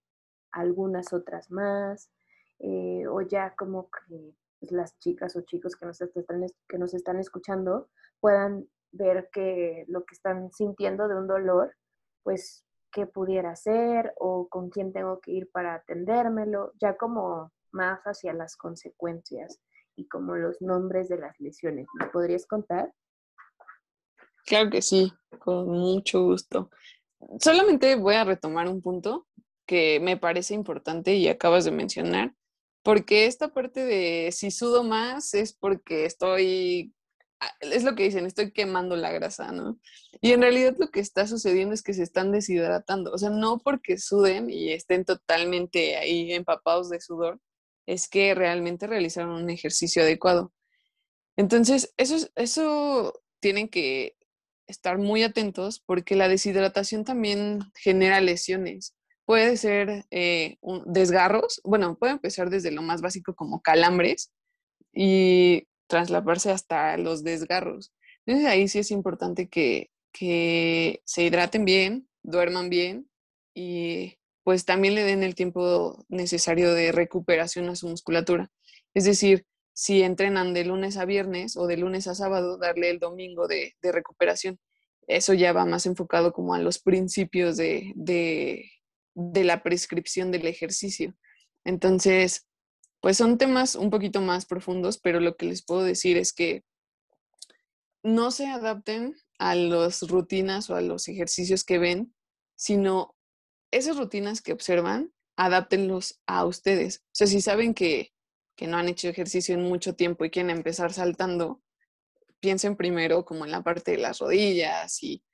algunas 0.52 1.12
otras 1.12 1.50
más, 1.50 2.10
eh, 2.58 3.06
o 3.08 3.20
ya 3.22 3.54
como 3.56 3.90
que 3.90 4.34
pues, 4.60 4.72
las 4.72 4.98
chicas 5.00 5.36
o 5.36 5.42
chicos 5.42 5.76
que 5.76 5.86
nos, 5.86 6.00
están, 6.00 6.46
que 6.68 6.78
nos 6.78 6.94
están 6.94 7.18
escuchando 7.18 7.88
puedan 8.20 8.68
ver 8.92 9.28
que 9.32 9.84
lo 9.88 10.04
que 10.04 10.14
están 10.14 10.52
sintiendo 10.52 11.08
de 11.08 11.16
un 11.16 11.26
dolor, 11.26 11.74
pues 12.22 12.64
qué 12.92 13.06
pudiera 13.06 13.56
ser 13.56 14.14
o 14.18 14.48
con 14.48 14.70
quién 14.70 14.92
tengo 14.92 15.20
que 15.20 15.32
ir 15.32 15.50
para 15.50 15.74
atendérmelo, 15.74 16.72
ya 16.80 16.96
como 16.96 17.50
más 17.72 18.00
hacia 18.02 18.32
las 18.32 18.56
consecuencias 18.56 19.60
y 19.96 20.06
como 20.08 20.36
los 20.36 20.60
nombres 20.60 21.08
de 21.08 21.18
las 21.18 21.38
lesiones. 21.40 21.86
¿Me 21.98 22.06
podrías 22.06 22.46
contar? 22.46 22.92
Claro 24.46 24.70
que 24.70 24.82
sí, 24.82 25.12
con 25.38 25.68
mucho 25.68 26.22
gusto. 26.22 26.70
Solamente 27.38 27.94
voy 27.96 28.14
a 28.14 28.24
retomar 28.24 28.68
un 28.68 28.82
punto 28.82 29.26
que 29.66 30.00
me 30.00 30.16
parece 30.16 30.54
importante 30.54 31.14
y 31.14 31.28
acabas 31.28 31.64
de 31.64 31.70
mencionar, 31.70 32.34
porque 32.82 33.26
esta 33.26 33.54
parte 33.54 33.84
de 33.84 34.30
si 34.32 34.50
sudo 34.50 34.82
más 34.82 35.34
es 35.34 35.52
porque 35.52 36.04
estoy, 36.04 36.92
es 37.60 37.84
lo 37.84 37.94
que 37.94 38.04
dicen, 38.04 38.26
estoy 38.26 38.52
quemando 38.52 38.96
la 38.96 39.12
grasa, 39.12 39.52
¿no? 39.52 39.78
Y 40.20 40.32
en 40.32 40.42
realidad 40.42 40.76
lo 40.78 40.90
que 40.90 41.00
está 41.00 41.26
sucediendo 41.26 41.74
es 41.74 41.82
que 41.82 41.94
se 41.94 42.02
están 42.02 42.32
deshidratando, 42.32 43.12
o 43.12 43.18
sea, 43.18 43.30
no 43.30 43.58
porque 43.58 43.98
suden 43.98 44.50
y 44.50 44.72
estén 44.72 45.04
totalmente 45.04 45.96
ahí 45.96 46.32
empapados 46.32 46.90
de 46.90 47.00
sudor, 47.00 47.40
es 47.86 48.08
que 48.08 48.34
realmente 48.34 48.86
realizaron 48.86 49.42
un 49.42 49.50
ejercicio 49.50 50.02
adecuado. 50.02 50.52
Entonces, 51.36 51.92
eso, 51.96 52.28
eso 52.36 53.14
tienen 53.40 53.68
que 53.68 54.16
estar 54.66 54.98
muy 54.98 55.22
atentos 55.22 55.80
porque 55.80 56.16
la 56.16 56.28
deshidratación 56.28 57.04
también 57.04 57.60
genera 57.74 58.20
lesiones. 58.20 58.94
Puede 59.24 59.56
ser 59.56 60.06
eh, 60.10 60.58
desgarros, 60.86 61.60
bueno, 61.64 61.96
puede 61.96 62.12
empezar 62.12 62.50
desde 62.50 62.70
lo 62.70 62.82
más 62.82 63.00
básico 63.00 63.34
como 63.34 63.62
calambres 63.62 64.32
y 64.92 65.66
traslaparse 65.92 66.50
hasta 66.50 66.96
los 66.96 67.22
desgarros. 67.22 67.92
Entonces 68.24 68.50
ahí 68.50 68.66
sí 68.66 68.78
es 68.78 68.90
importante 68.90 69.50
que, 69.50 69.90
que 70.10 71.02
se 71.04 71.22
hidraten 71.24 71.66
bien, 71.66 72.08
duerman 72.22 72.70
bien 72.70 73.10
y 73.54 74.16
pues 74.42 74.64
también 74.64 74.94
le 74.94 75.04
den 75.04 75.22
el 75.22 75.34
tiempo 75.34 76.02
necesario 76.08 76.72
de 76.72 76.92
recuperación 76.92 77.68
a 77.68 77.76
su 77.76 77.88
musculatura. 77.88 78.50
Es 78.94 79.04
decir, 79.04 79.44
si 79.74 80.02
entrenan 80.02 80.54
de 80.54 80.64
lunes 80.64 80.96
a 80.96 81.04
viernes 81.04 81.58
o 81.58 81.66
de 81.66 81.76
lunes 81.76 82.06
a 82.06 82.14
sábado, 82.14 82.56
darle 82.56 82.88
el 82.88 82.98
domingo 82.98 83.46
de, 83.46 83.74
recuperación. 83.82 84.58
Eso 85.06 85.34
ya 85.34 85.52
va 85.52 85.66
más 85.66 85.84
enfocado 85.84 86.32
como 86.32 86.54
a 86.54 86.58
los 86.58 86.78
principios 86.78 87.58
de, 87.58 87.92
de, 87.96 88.70
de 89.14 89.44
la 89.44 89.62
prescripción 89.62 90.30
del 90.30 90.46
ejercicio. 90.46 91.14
Entonces, 91.64 92.46
pues 93.02 93.16
son 93.16 93.36
temas 93.36 93.74
un 93.74 93.90
poquito 93.90 94.20
más 94.20 94.46
profundos, 94.46 94.96
pero 94.96 95.20
lo 95.20 95.36
que 95.36 95.46
les 95.46 95.62
puedo 95.62 95.82
decir 95.82 96.16
es 96.16 96.32
que 96.32 96.64
no 98.04 98.30
se 98.30 98.46
adapten 98.46 99.16
a 99.38 99.56
las 99.56 100.02
rutinas 100.02 100.70
o 100.70 100.76
a 100.76 100.80
los 100.80 101.08
ejercicios 101.08 101.64
que 101.64 101.78
ven, 101.78 102.14
sino 102.54 103.16
esas 103.72 103.96
rutinas 103.96 104.40
que 104.40 104.52
observan, 104.52 105.12
adáptenlos 105.36 106.20
a 106.26 106.44
ustedes. 106.44 106.98
O 107.06 107.10
sea, 107.12 107.26
si 107.26 107.40
saben 107.40 107.74
que, 107.74 108.12
no 108.60 108.76
han 108.76 108.88
hecho 108.88 109.08
ejercicio 109.08 109.56
en 109.56 109.62
mucho 109.62 109.96
tiempo 109.96 110.24
y 110.24 110.30
quieren 110.30 110.50
empezar 110.50 110.92
saltando, 110.92 111.60
piensen 112.38 112.76
primero 112.76 113.24
como 113.24 113.44
en 113.44 113.50
la 113.50 113.64
parte 113.64 113.90
de 113.90 113.98
las 113.98 114.20
rodillas 114.20 115.02
y, 115.02 115.24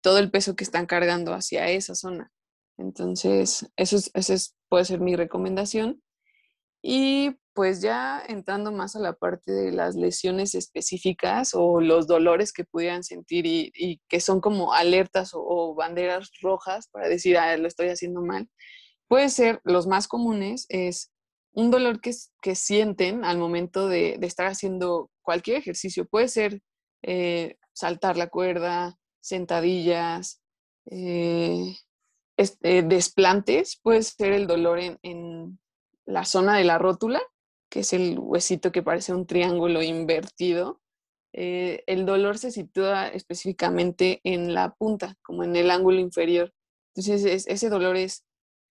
todo 0.00 0.18
el 0.18 0.30
peso 0.30 0.56
que 0.56 0.64
están 0.64 0.86
cargando 0.86 1.34
hacia 1.34 1.68
esa 1.68 1.94
zona. 1.94 2.32
Entonces, 2.78 3.70
eso, 3.76 3.98
es, 4.14 4.56
puede 4.70 4.86
ser 4.86 5.00
mi 5.00 5.16
recomendación. 5.16 6.02
Y 6.82 7.36
pues 7.54 7.80
ya 7.80 8.22
entrando 8.26 8.72
más 8.72 8.96
a 8.96 9.00
la 9.00 9.12
parte 9.12 9.52
de 9.52 9.72
las 9.72 9.94
lesiones 9.94 10.54
específicas 10.54 11.52
o 11.54 11.80
los 11.80 12.06
dolores 12.06 12.52
que 12.52 12.64
pudieran 12.64 13.04
sentir 13.04 13.46
y, 13.46 14.00
que 14.08 14.20
son 14.20 14.40
como 14.40 14.72
alertas 14.72 15.30
o, 15.34 15.74
banderas 15.74 16.30
rojas 16.40 16.88
para 16.88 17.08
decir, 17.08 17.38
ah, 17.38 17.56
lo 17.56 17.68
estoy 17.68 17.88
haciendo 17.88 18.22
mal, 18.22 18.48
puede 19.08 19.28
ser, 19.28 19.60
los 19.64 19.86
más 19.86 20.08
comunes 20.08 20.66
es 20.70 21.12
un 21.52 21.70
dolor 21.70 22.00
que, 22.00 22.12
que 22.40 22.54
sienten 22.54 23.24
al 23.24 23.38
momento 23.38 23.88
de, 23.88 24.18
estar 24.22 24.46
haciendo 24.46 25.10
cualquier 25.22 25.58
ejercicio. 25.58 26.06
Puede 26.06 26.28
ser 26.28 26.62
eh, 27.02 27.56
saltar 27.74 28.16
la 28.16 28.28
cuerda, 28.28 28.98
sentadillas, 29.20 30.40
eh, 30.90 31.76
este, 32.38 32.82
desplantes, 32.82 33.78
puede 33.82 34.02
ser 34.02 34.32
el 34.32 34.46
dolor 34.46 34.80
en 34.80 35.58
la 36.06 36.24
zona 36.24 36.56
de 36.56 36.64
la 36.64 36.78
rótula, 36.78 37.20
que 37.70 37.80
es 37.80 37.92
el 37.92 38.18
huesito 38.18 38.72
que 38.72 38.82
parece 38.82 39.14
un 39.14 39.26
triángulo 39.26 39.82
invertido. 39.82 40.80
Eh, 41.32 41.82
el 41.86 42.04
dolor 42.04 42.38
se 42.38 42.50
sitúa 42.50 43.08
específicamente 43.08 44.20
en 44.24 44.54
la 44.54 44.74
punta, 44.74 45.16
como 45.22 45.44
en 45.44 45.56
el 45.56 45.70
ángulo 45.70 45.98
inferior. 45.98 46.52
Entonces, 46.94 47.46
ese 47.46 47.68
dolor 47.70 47.96
es 47.96 48.24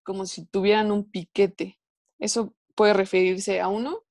como 0.03 0.25
si 0.25 0.45
tuvieran 0.45 0.91
un 0.91 1.09
piquete. 1.09 1.79
Eso 2.19 2.53
puede 2.75 2.93
referirse 2.93 3.59
a 3.59 3.67
uno, 3.67 4.03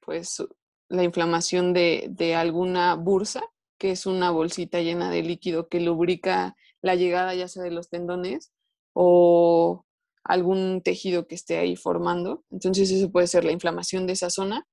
pues 0.00 0.42
la 0.88 1.02
inflamación 1.02 1.72
de, 1.72 2.08
de 2.10 2.34
alguna 2.34 2.94
bursa, 2.94 3.42
que 3.78 3.90
es 3.90 4.06
una 4.06 4.30
bolsita 4.30 4.80
llena 4.80 5.10
de 5.10 5.22
líquido 5.22 5.68
que 5.68 5.80
lubrica 5.80 6.56
la 6.82 6.94
llegada 6.94 7.34
ya 7.34 7.48
sea 7.48 7.62
de 7.62 7.70
los 7.70 7.88
tendones 7.88 8.52
o 8.92 9.84
algún 10.24 10.82
tejido 10.82 11.26
que 11.26 11.34
esté 11.34 11.58
ahí 11.58 11.76
formando. 11.76 12.44
Entonces 12.50 12.90
eso 12.90 13.12
puede 13.12 13.26
ser 13.26 13.44
la 13.44 13.52
inflamación 13.52 14.06
de 14.06 14.14
esa 14.14 14.30
zona 14.30 14.66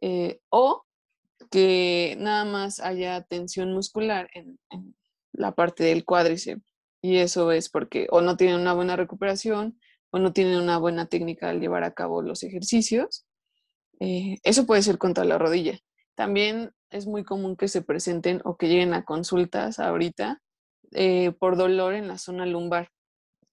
eh, 0.00 0.40
o 0.48 0.84
que 1.50 2.16
nada 2.18 2.44
más 2.44 2.80
haya 2.80 3.22
tensión 3.22 3.72
muscular 3.72 4.30
en, 4.34 4.58
la 5.32 5.52
parte 5.54 5.84
del 5.84 6.04
cuádriceps. 6.04 6.62
Y 7.02 7.16
eso 7.16 7.50
es 7.52 7.70
porque 7.70 8.06
o 8.10 8.20
no 8.20 8.36
tienen 8.36 8.60
una 8.60 8.74
buena 8.74 8.96
recuperación 8.96 9.78
o 10.10 10.18
no 10.18 10.32
tienen 10.32 10.60
una 10.60 10.78
buena 10.78 11.06
técnica 11.06 11.48
al 11.48 11.60
llevar 11.60 11.82
a 11.84 11.94
cabo 11.94 12.22
los 12.22 12.42
ejercicios. 12.42 13.26
Eh, 14.00 14.38
eso 14.42 14.66
puede 14.66 14.82
ser 14.82 14.98
contra 14.98 15.24
la 15.24 15.38
rodilla. 15.38 15.78
También 16.14 16.72
es 16.90 17.06
muy 17.06 17.24
común 17.24 17.56
que 17.56 17.68
se 17.68 17.82
presenten 17.82 18.42
o 18.44 18.56
que 18.56 18.68
lleguen 18.68 18.92
a 18.92 19.04
consultas 19.04 19.78
ahorita 19.78 20.42
eh, 20.92 21.32
por 21.32 21.56
dolor 21.56 21.94
en 21.94 22.08
la 22.08 22.18
zona 22.18 22.44
lumbar 22.44 22.90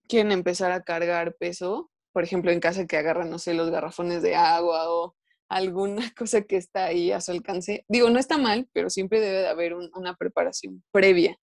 quieren 0.07 0.31
empezar 0.31 0.71
a 0.71 0.83
cargar 0.83 1.35
peso, 1.35 1.91
por 2.13 2.23
ejemplo, 2.23 2.51
en 2.51 2.59
casa 2.59 2.85
que 2.87 2.97
agarran, 2.97 3.29
no 3.29 3.39
sé, 3.39 3.53
los 3.53 3.69
garrafones 3.69 4.21
de 4.21 4.35
agua 4.35 4.91
o 4.91 5.15
alguna 5.49 6.01
cosa 6.17 6.41
que 6.41 6.57
está 6.57 6.85
ahí 6.85 7.11
a 7.11 7.21
su 7.21 7.31
alcance. 7.31 7.85
Digo, 7.87 8.09
no 8.09 8.19
está 8.19 8.37
mal, 8.37 8.69
pero 8.73 8.89
siempre 8.89 9.19
debe 9.19 9.39
de 9.39 9.47
haber 9.47 9.73
una 9.73 10.15
preparación 10.15 10.83
previa 10.91 11.37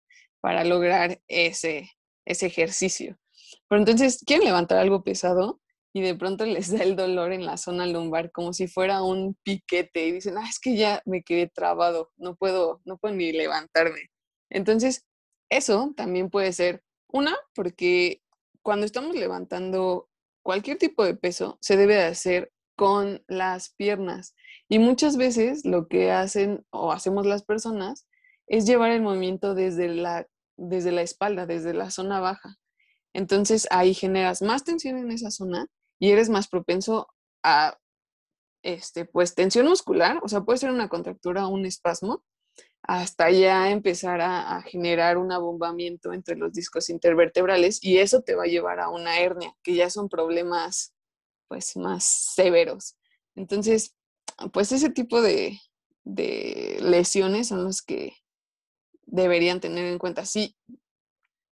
para 0.42 0.64
lograr 0.64 1.20
ese, 1.28 1.92
ese 2.26 2.48
ejercicio. 2.48 3.18
Pero 3.68 3.82
entonces, 3.82 4.24
quieren 4.26 4.46
levantar 4.46 4.80
algo 4.80 5.04
pesado, 5.04 5.62
y 5.94 6.02
de 6.02 6.16
pronto 6.16 6.46
les 6.46 6.72
da 6.72 6.84
el 6.84 6.96
dolor 6.96 7.32
en 7.32 7.46
la 7.46 7.58
zona 7.58 7.86
lumbar 7.86 8.32
como 8.32 8.54
si 8.54 8.68
fuera 8.68 9.02
un 9.04 9.36
piquete 9.44 10.08
y 10.08 10.12
dicen, 10.14 10.38
ah, 10.38 10.48
es 10.50 10.60
que 10.60 10.76
ya 10.76 11.02
me 11.06 11.24
quedé 11.24 11.48
trabado, 11.48 12.12
no 12.18 12.36
puedo, 12.36 12.82
no 12.86 12.98
puedo 12.98 13.16
ni 13.16 13.32
levantarme. 13.32 14.10
Entonces, 14.50 15.06
eso 15.50 15.94
también 15.96 16.30
puede 16.30 16.54
ser 16.54 16.82
una, 17.08 17.36
porque 17.54 18.22
cuando 18.64 18.86
estamos 18.86 19.16
levantando 19.16 20.10
cualquier 20.44 20.78
tipo 20.78 21.04
de 21.04 21.16
peso, 21.16 21.58
se 21.62 21.78
debe 21.78 21.96
de 21.96 22.04
hacer 22.04 22.52
con 22.76 23.24
las 23.28 23.74
piernas. 23.76 24.36
Y 24.68 24.80
muchas 24.80 25.18
veces 25.18 25.66
lo 25.66 25.88
que 25.88 26.12
hacen 26.12 26.66
o 26.72 26.92
hacemos 26.92 27.26
las 27.26 27.44
personas 27.44 28.08
es 28.48 28.66
llevar 28.66 28.92
el 28.92 29.02
movimiento 29.02 29.54
desde 29.54 29.88
la, 29.90 30.28
desde 30.58 30.92
la 30.92 31.02
espalda, 31.02 31.46
desde 31.46 31.74
la 31.74 31.92
zona 31.92 32.20
baja. 32.20 32.58
Entonces 33.14 33.68
ahí 33.72 33.94
generas 33.94 34.42
más 34.42 34.64
tensión 34.64 34.98
en 34.98 35.12
esa 35.12 35.32
zona 35.32 35.68
y 36.00 36.12
eres 36.12 36.30
más 36.30 36.48
propenso 36.48 37.08
a, 37.44 37.78
este, 38.64 39.06
pues, 39.06 39.36
tensión 39.36 39.68
muscular, 39.68 40.20
o 40.24 40.28
sea, 40.28 40.42
puede 40.42 40.60
ser 40.60 40.72
una 40.72 40.90
contractura 40.90 41.48
o 41.48 41.50
un 41.50 41.66
espasmo, 41.66 42.24
hasta 42.84 43.30
ya 43.30 43.70
empezar 43.70 44.22
a, 44.22 44.62
generar 44.64 45.18
un 45.18 45.32
abombamiento 45.32 46.14
entre 46.14 46.36
los 46.36 46.54
discos 46.54 46.90
intervertebrales 46.90 47.84
y 47.84 48.00
eso 48.00 48.22
te 48.22 48.36
va 48.36 48.44
a 48.44 48.48
llevar 48.48 48.80
a 48.80 48.90
una 48.90 49.20
hernia, 49.20 49.56
que 49.64 49.76
ya 49.76 49.90
son 49.90 50.10
problemas, 50.10 50.94
pues, 51.48 51.76
más 51.78 52.04
severos. 52.04 52.98
Entonces, 53.36 53.96
pues 54.52 54.72
ese 54.72 54.90
tipo 54.90 55.22
de, 55.22 55.60
de 56.04 56.80
lesiones 56.82 57.50
son 57.50 57.64
los 57.64 57.82
que 57.82 58.14
deberían 59.06 59.60
tener 59.60 59.86
en 59.86 60.00
cuenta. 60.00 60.26
Si, 60.26 60.56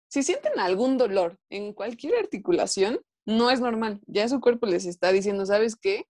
si 0.07 0.23
sienten 0.23 0.59
algún 0.59 0.97
dolor 0.97 1.39
en 1.49 1.73
cualquier 1.73 2.15
articulación, 2.15 2.99
no 3.25 3.51
es 3.51 3.61
normal. 3.61 4.01
Ya 4.07 4.27
su 4.27 4.39
cuerpo 4.39 4.65
les 4.65 4.85
está 4.85 5.11
diciendo, 5.11 5.45
¿sabes 5.45 5.75
qué? 5.75 6.05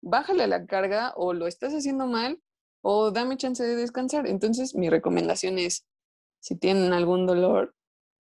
Bájale 0.00 0.46
la 0.46 0.66
carga 0.66 1.12
o 1.16 1.34
lo 1.34 1.46
estás 1.46 1.74
haciendo 1.74 2.06
mal 2.06 2.40
o 2.82 3.10
dame 3.10 3.36
chance 3.36 3.62
de 3.64 3.76
descansar. 3.76 4.26
Entonces, 4.26 4.74
mi 4.74 4.90
recomendación 4.90 5.58
es, 5.58 5.86
si 6.40 6.56
tienen 6.56 6.92
algún 6.92 7.26
dolor, 7.26 7.74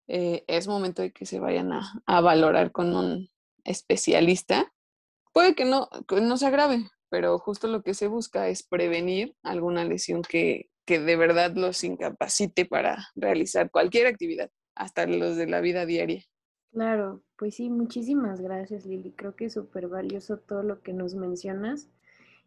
eh, 0.07 0.43
es 0.47 0.67
momento 0.67 1.01
de 1.01 1.11
que 1.11 1.25
se 1.25 1.39
vayan 1.39 1.73
a, 1.73 1.81
a, 2.05 2.21
valorar 2.21 2.71
con 2.71 2.95
un 2.95 3.29
especialista. 3.63 4.71
Puede 5.33 5.55
que 5.55 5.65
no, 5.65 5.89
no 6.21 6.37
se 6.37 6.45
agrave, 6.45 6.89
pero 7.09 7.39
justo 7.39 7.67
lo 7.67 7.81
que 7.81 7.93
se 7.93 8.07
busca 8.07 8.47
es 8.47 8.63
prevenir 8.63 9.35
alguna 9.43 9.85
lesión 9.85 10.21
que, 10.21 10.69
que 10.85 10.99
de 10.99 11.15
verdad 11.15 11.53
los 11.55 11.83
incapacite 11.83 12.65
para 12.65 13.07
realizar 13.15 13.71
cualquier 13.71 14.07
actividad, 14.07 14.51
hasta 14.75 15.05
los 15.05 15.35
de 15.37 15.47
la 15.47 15.61
vida 15.61 15.85
diaria. 15.85 16.23
Claro, 16.71 17.21
pues 17.37 17.55
sí, 17.55 17.69
muchísimas 17.69 18.39
gracias 18.39 18.85
Lili. 18.85 19.11
Creo 19.11 19.35
que 19.35 19.45
es 19.45 19.53
súper 19.53 19.87
valioso 19.87 20.37
todo 20.37 20.63
lo 20.63 20.81
que 20.81 20.93
nos 20.93 21.15
mencionas. 21.15 21.89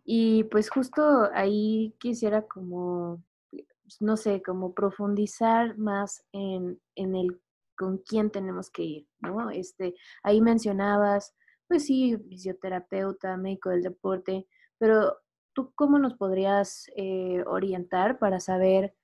Y 0.04 0.44
pues 0.44 0.70
justo 0.70 1.30
ahí 1.32 1.94
quisiera 1.98 2.42
como, 2.46 3.22
pues, 3.50 4.00
no 4.00 4.16
sé, 4.16 4.42
como 4.42 4.74
profundizar 4.74 5.76
más 5.78 6.24
en, 6.32 6.80
en 6.94 7.16
el 7.16 7.40
con 7.76 7.98
quién 7.98 8.30
tenemos 8.30 8.70
que 8.70 8.82
ir, 8.82 9.08
¿no? 9.20 9.50
Este, 9.50 9.94
ahí 10.22 10.40
mencionabas, 10.40 11.34
pues 11.68 11.86
sí, 11.86 12.16
fisioterapeuta, 12.28 13.36
médico 13.36 13.70
del 13.70 13.82
deporte, 13.82 14.46
pero 14.78 15.16
¿tú 15.54 15.72
cómo 15.74 15.98
nos 15.98 16.14
podrías 16.14 16.86
eh, 16.96 17.42
orientar 17.46 18.18
para 18.18 18.40
saber 18.40 18.94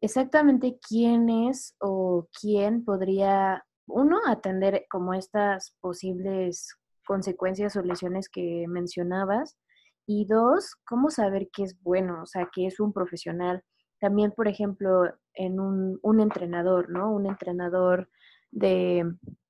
exactamente 0.00 0.78
quién 0.86 1.28
es 1.28 1.74
o 1.78 2.28
quién 2.40 2.84
podría, 2.84 3.66
uno, 3.86 4.20
atender 4.26 4.86
como 4.88 5.14
estas 5.14 5.76
posibles 5.80 6.76
consecuencias 7.06 7.76
o 7.76 7.82
lesiones 7.82 8.28
que 8.28 8.66
mencionabas? 8.68 9.58
Y 10.06 10.26
dos, 10.26 10.76
¿cómo 10.84 11.10
saber 11.10 11.48
qué 11.52 11.62
es 11.62 11.80
bueno? 11.82 12.22
O 12.22 12.26
sea, 12.26 12.48
que 12.52 12.66
es 12.66 12.80
un 12.80 12.92
profesional. 12.92 13.62
También, 14.00 14.32
por 14.32 14.48
ejemplo, 14.48 15.14
en 15.34 15.60
un, 15.60 16.20
entrenador, 16.20 16.90
¿no? 16.90 17.12
Un 17.12 17.26
entrenador 17.26 18.08
de, 18.50 19.04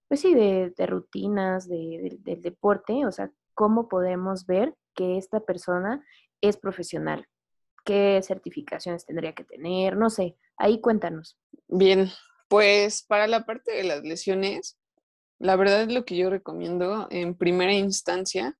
pues 0.09 0.21
sí, 0.21 0.35
de, 0.35 0.73
rutinas, 0.87 1.69
de, 1.69 2.19
del 2.21 2.43
deporte. 2.43 3.07
O 3.07 3.13
sea, 3.13 3.31
¿cómo 3.55 3.89
podemos 3.89 4.47
ver 4.47 4.75
que 4.95 5.17
esta 5.17 5.41
persona 5.41 6.05
es 6.41 6.57
profesional? 6.57 7.27
¿Qué 7.85 8.21
certificaciones 8.23 9.07
tendría 9.07 9.33
que 9.35 9.45
tener? 9.45 9.97
No 9.97 10.11
sé, 10.11 10.37
ahí 10.57 10.81
cuéntanos. 10.81 11.39
Bien, 11.69 12.09
pues 12.49 13.03
para 13.03 13.27
la 13.27 13.47
parte 13.47 13.73
de 13.73 13.85
las 13.85 14.03
lesiones, 14.03 14.77
la 15.39 15.57
verdad 15.57 15.83
es 15.83 15.93
lo 15.93 16.05
que 16.05 16.17
yo 16.17 16.29
recomiendo 16.29 17.09
en 17.11 17.35
primera 17.35 17.73
instancia 17.73 18.59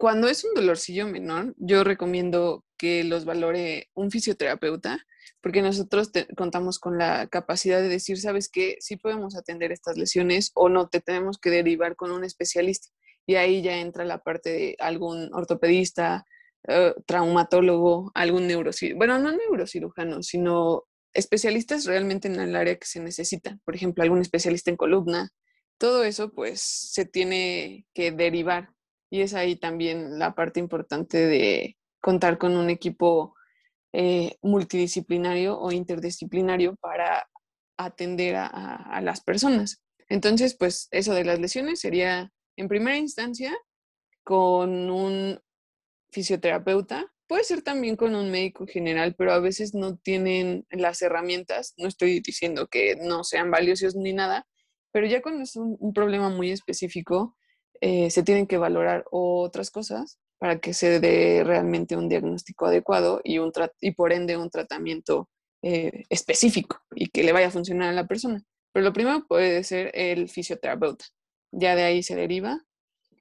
cuando 0.00 0.28
es 0.28 0.44
un 0.44 0.54
dolorcillo 0.54 1.06
menor, 1.06 1.54
yo 1.58 1.84
recomiendo 1.84 2.64
que 2.78 3.04
los 3.04 3.26
valore 3.26 3.90
un 3.92 4.10
fisioterapeuta, 4.10 5.06
porque 5.42 5.60
nosotros 5.60 6.10
te, 6.10 6.26
contamos 6.36 6.78
con 6.78 6.96
la 6.96 7.26
capacidad 7.26 7.82
de 7.82 7.88
decir, 7.88 8.18
sabes 8.18 8.48
que 8.48 8.78
sí 8.80 8.96
podemos 8.96 9.36
atender 9.36 9.72
estas 9.72 9.98
lesiones 9.98 10.52
o 10.54 10.70
no, 10.70 10.88
te 10.88 11.02
tenemos 11.02 11.36
que 11.36 11.50
derivar 11.50 11.96
con 11.96 12.12
un 12.12 12.24
especialista. 12.24 12.88
Y 13.26 13.34
ahí 13.34 13.60
ya 13.60 13.76
entra 13.76 14.06
la 14.06 14.22
parte 14.22 14.48
de 14.48 14.76
algún 14.78 15.28
ortopedista, 15.34 16.24
uh, 16.66 16.98
traumatólogo, 17.04 18.10
algún 18.14 18.46
neurocirujano, 18.46 18.96
bueno, 18.96 19.18
no 19.18 19.36
neurocirujano, 19.36 20.22
sino 20.22 20.84
especialistas 21.12 21.84
realmente 21.84 22.26
en 22.26 22.40
el 22.40 22.56
área 22.56 22.76
que 22.76 22.86
se 22.86 23.00
necesita. 23.00 23.58
Por 23.66 23.74
ejemplo, 23.74 24.02
algún 24.02 24.22
especialista 24.22 24.70
en 24.70 24.78
columna. 24.78 25.28
Todo 25.76 26.04
eso 26.04 26.32
pues 26.32 26.62
se 26.62 27.04
tiene 27.04 27.84
que 27.92 28.12
derivar 28.12 28.70
y 29.10 29.22
es 29.22 29.34
ahí 29.34 29.56
también 29.56 30.18
la 30.18 30.34
parte 30.34 30.60
importante 30.60 31.26
de 31.26 31.76
contar 32.00 32.38
con 32.38 32.56
un 32.56 32.70
equipo 32.70 33.34
eh, 33.92 34.36
multidisciplinario 34.40 35.58
o 35.58 35.72
interdisciplinario 35.72 36.76
para 36.76 37.28
atender 37.76 38.36
a, 38.36 39.00
las 39.02 39.22
personas. 39.22 39.82
Entonces, 40.08 40.54
pues 40.56 40.88
eso 40.90 41.14
de 41.14 41.24
las 41.24 41.40
lesiones 41.40 41.80
sería 41.80 42.30
en 42.56 42.68
primera 42.68 42.96
instancia 42.96 43.56
con 44.22 44.90
un 44.90 45.40
fisioterapeuta, 46.10 47.06
puede 47.26 47.44
ser 47.44 47.62
también 47.62 47.96
con 47.96 48.14
un 48.14 48.30
médico 48.30 48.66
general, 48.66 49.14
pero 49.16 49.32
a 49.32 49.40
veces 49.40 49.74
no 49.74 49.96
tienen 49.96 50.66
las 50.70 51.00
herramientas, 51.00 51.74
no 51.78 51.88
estoy 51.88 52.20
diciendo 52.20 52.68
que 52.68 52.96
no 52.96 53.24
sean 53.24 53.50
valiosos 53.50 53.96
ni 53.96 54.12
nada, 54.12 54.46
pero 54.92 55.06
ya 55.06 55.22
cuando 55.22 55.42
es 55.42 55.56
un 55.56 55.92
problema 55.94 56.28
muy 56.28 56.50
específico, 56.50 57.36
eh, 57.80 58.10
se 58.10 58.22
tienen 58.22 58.46
que 58.46 58.58
valorar 58.58 59.04
otras 59.10 59.70
cosas 59.70 60.18
para 60.38 60.58
que 60.58 60.74
se 60.74 61.00
dé 61.00 61.44
realmente 61.44 61.96
un 61.96 62.08
diagnóstico 62.08 62.66
adecuado 62.66 63.20
y, 63.24 63.38
un 63.38 63.52
y 63.80 63.92
por 63.92 64.12
ende 64.12 64.36
un 64.36 64.50
tratamiento 64.50 65.28
eh, 65.62 66.04
específico 66.08 66.80
y 66.94 67.08
que 67.10 67.22
le 67.22 67.32
vaya 67.32 67.48
a 67.48 67.50
funcionar 67.50 67.90
a 67.90 67.92
la 67.92 68.06
persona. 68.06 68.42
Pero 68.72 68.84
lo 68.84 68.92
primero 68.92 69.26
puede 69.26 69.62
ser 69.64 69.90
el 69.94 70.28
fisioterapeuta. 70.28 71.04
Ya 71.52 71.74
de 71.74 71.82
ahí 71.82 72.02
se 72.02 72.16
deriva. 72.16 72.64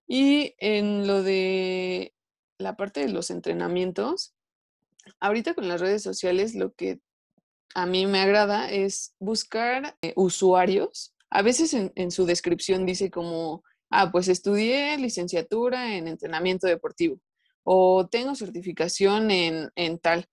Y 0.07 0.55
en 0.59 1.07
lo 1.07 1.23
de 1.23 2.13
la 2.57 2.75
parte 2.75 3.01
de 3.01 3.09
los 3.09 3.31
entrenamientos, 3.31 4.33
ahorita 5.19 5.53
con 5.53 5.67
las 5.67 5.81
redes 5.81 6.03
sociales 6.03 6.55
lo 6.55 6.73
que 6.73 6.99
a 7.75 7.85
mí 7.85 8.07
me 8.07 8.21
agrada 8.21 8.71
es 8.71 9.13
buscar 9.19 9.97
eh, 10.01 10.13
usuarios. 10.15 11.13
A 11.29 11.41
veces 11.41 11.73
en, 11.73 11.91
en, 11.95 12.11
su 12.11 12.25
descripción 12.25 12.85
dice 12.85 13.11
como 13.11 13.63
ah, 13.89 14.11
pues 14.11 14.27
estudié 14.27 14.97
licenciatura 14.97 15.95
en 15.95 16.07
entrenamiento 16.07 16.67
deportivo 16.67 17.19
o 17.63 18.07
tengo 18.07 18.35
certificación 18.35 19.31
en, 19.31 19.69
en 19.75 19.99
tal. 19.99 20.27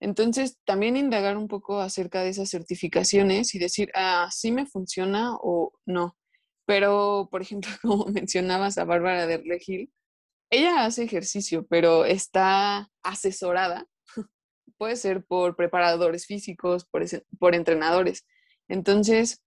Entonces, 0.00 0.58
también 0.64 0.96
indagar 0.96 1.36
un 1.36 1.48
poco 1.48 1.80
acerca 1.80 2.22
de 2.22 2.30
esas 2.30 2.50
certificaciones 2.50 3.54
y 3.54 3.58
decir, 3.58 3.90
ah, 3.94 4.28
sí 4.30 4.52
me 4.52 4.66
funciona 4.66 5.34
o 5.40 5.72
no. 5.86 6.16
Pero, 6.66 7.28
por 7.30 7.42
ejemplo, 7.42 7.70
como 7.82 8.06
mencionabas 8.06 8.78
a 8.78 8.84
Bárbara 8.84 9.26
de 9.26 9.38
Regil, 9.38 9.92
ella 10.50 10.84
hace 10.84 11.04
ejercicio, 11.04 11.66
pero 11.68 12.04
está 12.04 12.90
asesorada, 13.02 13.86
puede 14.78 14.96
ser 14.96 15.24
por 15.24 15.56
preparadores 15.56 16.26
físicos, 16.26 16.84
por, 16.86 17.04
por 17.38 17.54
entrenadores. 17.54 18.26
Entonces, 18.68 19.42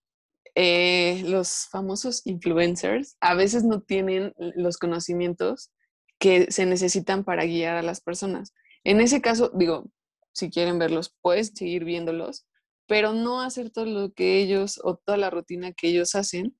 eh, 0.55 1.23
los 1.25 1.67
famosos 1.69 2.25
influencers 2.25 3.17
a 3.19 3.35
veces 3.35 3.63
no 3.63 3.81
tienen 3.81 4.33
los 4.37 4.77
conocimientos 4.77 5.71
que 6.19 6.51
se 6.51 6.65
necesitan 6.65 7.23
para 7.23 7.45
guiar 7.45 7.77
a 7.77 7.81
las 7.81 8.01
personas. 8.01 8.53
En 8.83 9.01
ese 9.01 9.21
caso, 9.21 9.51
digo, 9.53 9.89
si 10.33 10.49
quieren 10.49 10.79
verlos, 10.79 11.15
puedes 11.21 11.51
seguir 11.55 11.85
viéndolos, 11.85 12.45
pero 12.87 13.13
no 13.13 13.41
hacer 13.41 13.69
todo 13.69 13.85
lo 13.85 14.13
que 14.13 14.41
ellos 14.41 14.79
o 14.83 14.95
toda 14.97 15.17
la 15.17 15.29
rutina 15.29 15.73
que 15.73 15.89
ellos 15.89 16.15
hacen, 16.15 16.57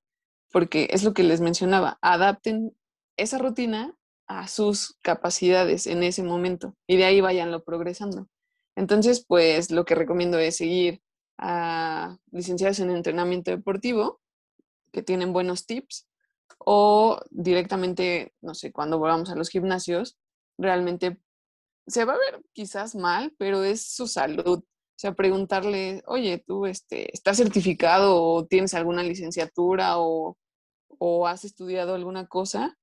porque 0.50 0.88
es 0.90 1.04
lo 1.04 1.12
que 1.14 1.22
les 1.22 1.40
mencionaba, 1.40 1.98
adapten 2.02 2.72
esa 3.16 3.38
rutina 3.38 3.94
a 4.26 4.48
sus 4.48 4.96
capacidades 5.02 5.86
en 5.86 6.02
ese 6.02 6.22
momento 6.22 6.76
y 6.86 6.96
de 6.96 7.04
ahí 7.04 7.20
vayanlo 7.20 7.64
progresando. 7.64 8.28
Entonces, 8.76 9.24
pues 9.26 9.70
lo 9.70 9.84
que 9.84 9.94
recomiendo 9.94 10.38
es 10.38 10.56
seguir 10.56 11.02
a 11.40 12.18
licenciados 12.30 12.80
en 12.80 12.90
entrenamiento 12.90 13.50
deportivo 13.50 14.20
que 14.92 15.02
tienen 15.02 15.32
buenos 15.32 15.66
tips 15.66 16.06
o 16.58 17.18
directamente, 17.30 18.34
no 18.42 18.54
sé, 18.54 18.72
cuando 18.72 18.98
volvamos 18.98 19.30
a 19.30 19.36
los 19.36 19.48
gimnasios, 19.48 20.18
realmente 20.58 21.18
se 21.86 22.04
va 22.04 22.12
a 22.12 22.18
ver 22.18 22.42
quizás 22.52 22.94
mal, 22.94 23.34
pero 23.38 23.64
es 23.64 23.82
su 23.82 24.06
salud. 24.06 24.58
O 24.58 25.00
sea, 25.00 25.14
preguntarle, 25.14 26.02
oye, 26.06 26.44
tú 26.46 26.66
este, 26.66 27.12
estás 27.14 27.38
certificado 27.38 28.22
o 28.22 28.46
tienes 28.46 28.74
alguna 28.74 29.02
licenciatura 29.02 29.98
o, 29.98 30.36
o 30.98 31.26
has 31.26 31.46
estudiado 31.46 31.94
alguna 31.94 32.26
cosa 32.26 32.76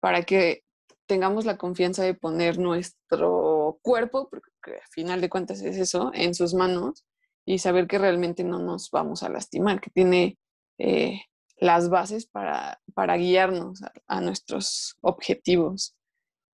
para 0.00 0.22
que 0.24 0.64
tengamos 1.06 1.46
la 1.46 1.56
confianza 1.56 2.02
de 2.04 2.12
poner 2.12 2.58
nuestro 2.58 3.78
cuerpo, 3.80 4.28
porque 4.28 4.72
al 4.72 4.88
final 4.90 5.22
de 5.22 5.30
cuentas 5.30 5.62
es 5.62 5.78
eso, 5.78 6.10
en 6.12 6.34
sus 6.34 6.52
manos 6.52 7.06
y 7.44 7.58
saber 7.58 7.86
que 7.86 7.98
realmente 7.98 8.44
no 8.44 8.58
nos 8.58 8.90
vamos 8.90 9.22
a 9.22 9.28
lastimar, 9.28 9.80
que 9.80 9.90
tiene 9.90 10.38
eh, 10.78 11.20
las 11.56 11.88
bases 11.88 12.26
para, 12.26 12.80
para 12.94 13.16
guiarnos 13.16 13.82
a, 13.82 13.92
a, 14.06 14.20
nuestros 14.20 14.96
objetivos. 15.00 15.96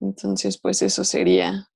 Entonces, 0.00 0.60
pues 0.60 0.82
eso 0.82 1.04
sería 1.04 1.68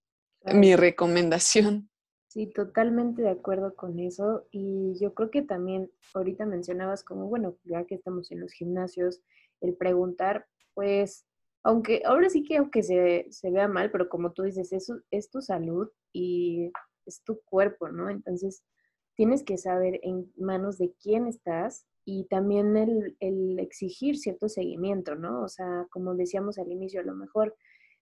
mi 0.44 0.77
recomendación. 0.77 1.90
Sí, 2.29 2.46
totalmente 2.46 3.20
de 3.20 3.31
acuerdo 3.31 3.75
con 3.75 3.98
eso. 3.98 4.46
Y 4.51 4.98
yo 4.98 5.12
creo 5.12 5.31
que 5.31 5.42
también 5.42 5.90
ahorita 6.14 6.46
mencionabas 6.46 7.05
como, 7.05 7.29
bueno, 7.29 7.57
ya 7.64 7.85
que 7.85 7.94
estamos 7.94 8.31
en 8.31 8.40
los 8.40 8.53
gimnasios, 8.53 9.20
el 9.61 9.77
preguntar, 9.77 10.46
pues, 10.75 11.27
aunque 11.62 12.03
ahora 12.07 12.31
sí 12.31 12.42
que 12.42 12.57
aunque 12.57 12.83
se, 12.83 13.27
se 13.31 13.51
vea 13.51 13.68
mal, 13.68 13.90
pero 13.90 14.09
como 14.09 14.33
tú 14.33 14.42
dices, 14.44 14.72
eso 14.72 14.98
es 15.11 15.31
tu 15.31 15.42
salud 15.42 15.88
y 16.12 16.72
es 17.07 17.22
tu 17.22 17.40
cuerpo, 17.42 17.88
¿no? 17.88 18.09
Entonces, 18.09 18.64
tienes 19.14 19.42
que 19.42 19.59
saber 19.59 20.01
en 20.03 20.33
manos 20.37 20.79
de 20.79 20.92
quién 21.03 21.27
estás 21.27 21.87
y 22.05 22.25
también 22.25 22.77
el, 23.20 23.59
exigir 23.59 24.18
cierto 24.18 24.48
seguimiento, 24.48 25.14
¿no? 25.14 25.42
O 25.42 25.48
sea, 25.48 25.87
como 25.90 26.14
decíamos 26.14 26.59
al 26.59 26.72
inicio, 26.72 27.01
a 27.01 27.05
lo 27.05 27.14
mejor, 27.14 27.55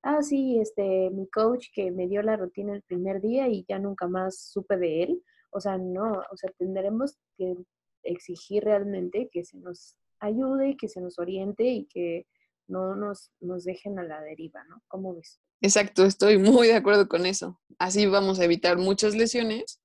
ah, 0.02 0.22
sí, 0.22 0.58
este, 0.58 1.10
mi 1.10 1.28
coach 1.28 1.66
que 1.74 1.90
me 1.90 2.08
dio 2.08 2.22
la 2.22 2.36
rutina 2.36 2.74
el 2.74 2.82
primer 2.82 3.20
día 3.20 3.48
y 3.48 3.64
ya 3.68 3.78
nunca 3.78 4.06
más 4.08 4.38
supe 4.50 4.76
de 4.76 5.02
él. 5.02 5.22
O 5.50 5.60
sea, 5.60 5.76
no, 5.76 6.12
o 6.12 6.36
sea, 6.36 6.50
tendremos 6.58 7.18
que 7.36 7.56
exigir 8.02 8.64
realmente 8.64 9.28
que 9.30 9.44
se 9.44 9.58
nos 9.58 9.96
ayude, 10.20 10.76
que 10.76 10.88
se 10.88 11.00
nos 11.00 11.18
oriente 11.18 11.64
y 11.64 11.86
que 11.86 12.26
no 12.68 12.94
nos, 12.94 13.32
nos 13.40 13.64
dejen 13.64 13.98
a 13.98 14.04
la 14.04 14.22
deriva, 14.22 14.64
¿no? 14.64 14.82
¿Cómo 14.88 15.14
ves? 15.14 15.40
Exacto, 15.60 16.04
estoy 16.04 16.38
muy 16.38 16.68
de 16.68 16.76
acuerdo 16.76 17.08
con 17.08 17.26
eso. 17.26 17.60
Así 17.78 18.06
vamos 18.06 18.40
a 18.40 18.44
evitar 18.44 18.78
muchas 18.78 19.14
lesiones 19.14 19.80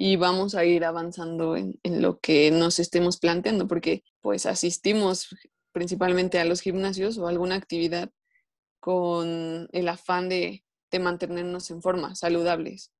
y 0.00 0.14
vamos 0.14 0.54
a 0.54 0.64
ir 0.64 0.84
avanzando 0.84 1.56
en, 1.56 1.80
en, 1.82 2.00
lo 2.00 2.20
que 2.20 2.52
nos 2.52 2.78
estemos 2.78 3.18
planteando, 3.18 3.66
porque 3.66 4.04
pues 4.20 4.46
asistimos 4.46 5.36
principalmente 5.72 6.38
a 6.38 6.44
los 6.44 6.60
gimnasios 6.60 7.18
o 7.18 7.26
a 7.26 7.30
alguna 7.30 7.56
actividad 7.56 8.08
con 8.78 9.68
el 9.72 9.88
afán 9.88 10.28
de, 10.28 10.64
de 10.92 10.98
mantenernos 11.00 11.72
en 11.72 11.82
forma, 11.82 12.14
saludables. 12.14 12.92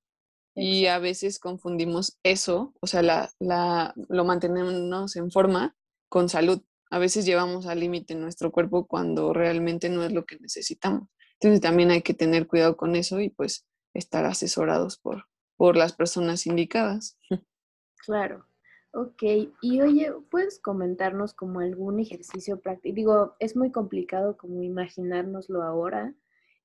Y 0.57 0.87
a 0.87 0.99
veces 0.99 1.39
confundimos 1.39 2.19
eso, 2.25 2.75
o 2.81 2.89
sea, 2.89 3.03
la, 3.03 3.31
la, 3.39 3.95
lo 4.09 4.25
mantenernos 4.25 5.15
en 5.15 5.31
forma 5.31 5.77
con 6.09 6.29
salud. 6.29 6.63
A 6.91 6.99
veces 6.99 7.25
llevamos 7.25 7.67
al 7.67 7.79
límite 7.79 8.17
nuestro 8.17 8.51
cuerpo 8.51 8.89
cuando 8.89 9.33
realmente 9.33 9.89
no 9.89 10.03
es 10.03 10.11
lo 10.11 10.27
que 10.27 10.37
necesitamos. 10.41 11.09
Entonces 11.35 11.61
también 11.61 11.93
hay 11.93 12.03
que 12.03 12.15
tener 12.15 12.49
cuidado 12.49 12.77
con 12.77 12.97
eso 12.97 13.21
y 13.21 13.29
pues 13.29 13.69
estar 13.95 14.25
asesorados 14.25 14.99
por, 14.99 15.27
por 15.59 15.77
las 15.77 15.92
personas 15.92 16.47
indicadas. 16.47 17.18
Claro. 18.07 18.47
Ok, 18.92 19.23
y 19.61 19.83
oye, 19.83 20.11
¿puedes 20.31 20.59
comentarnos 20.61 21.35
como 21.35 21.61
algún 21.61 22.01
ejercicio 22.01 22.59
práctico? 22.59 22.94
Digo, 22.94 23.37
es 23.38 23.55
muy 23.55 23.71
complicado 23.71 24.38
como 24.38 24.62
imaginárnoslo 24.62 25.62
ahora, 25.62 26.14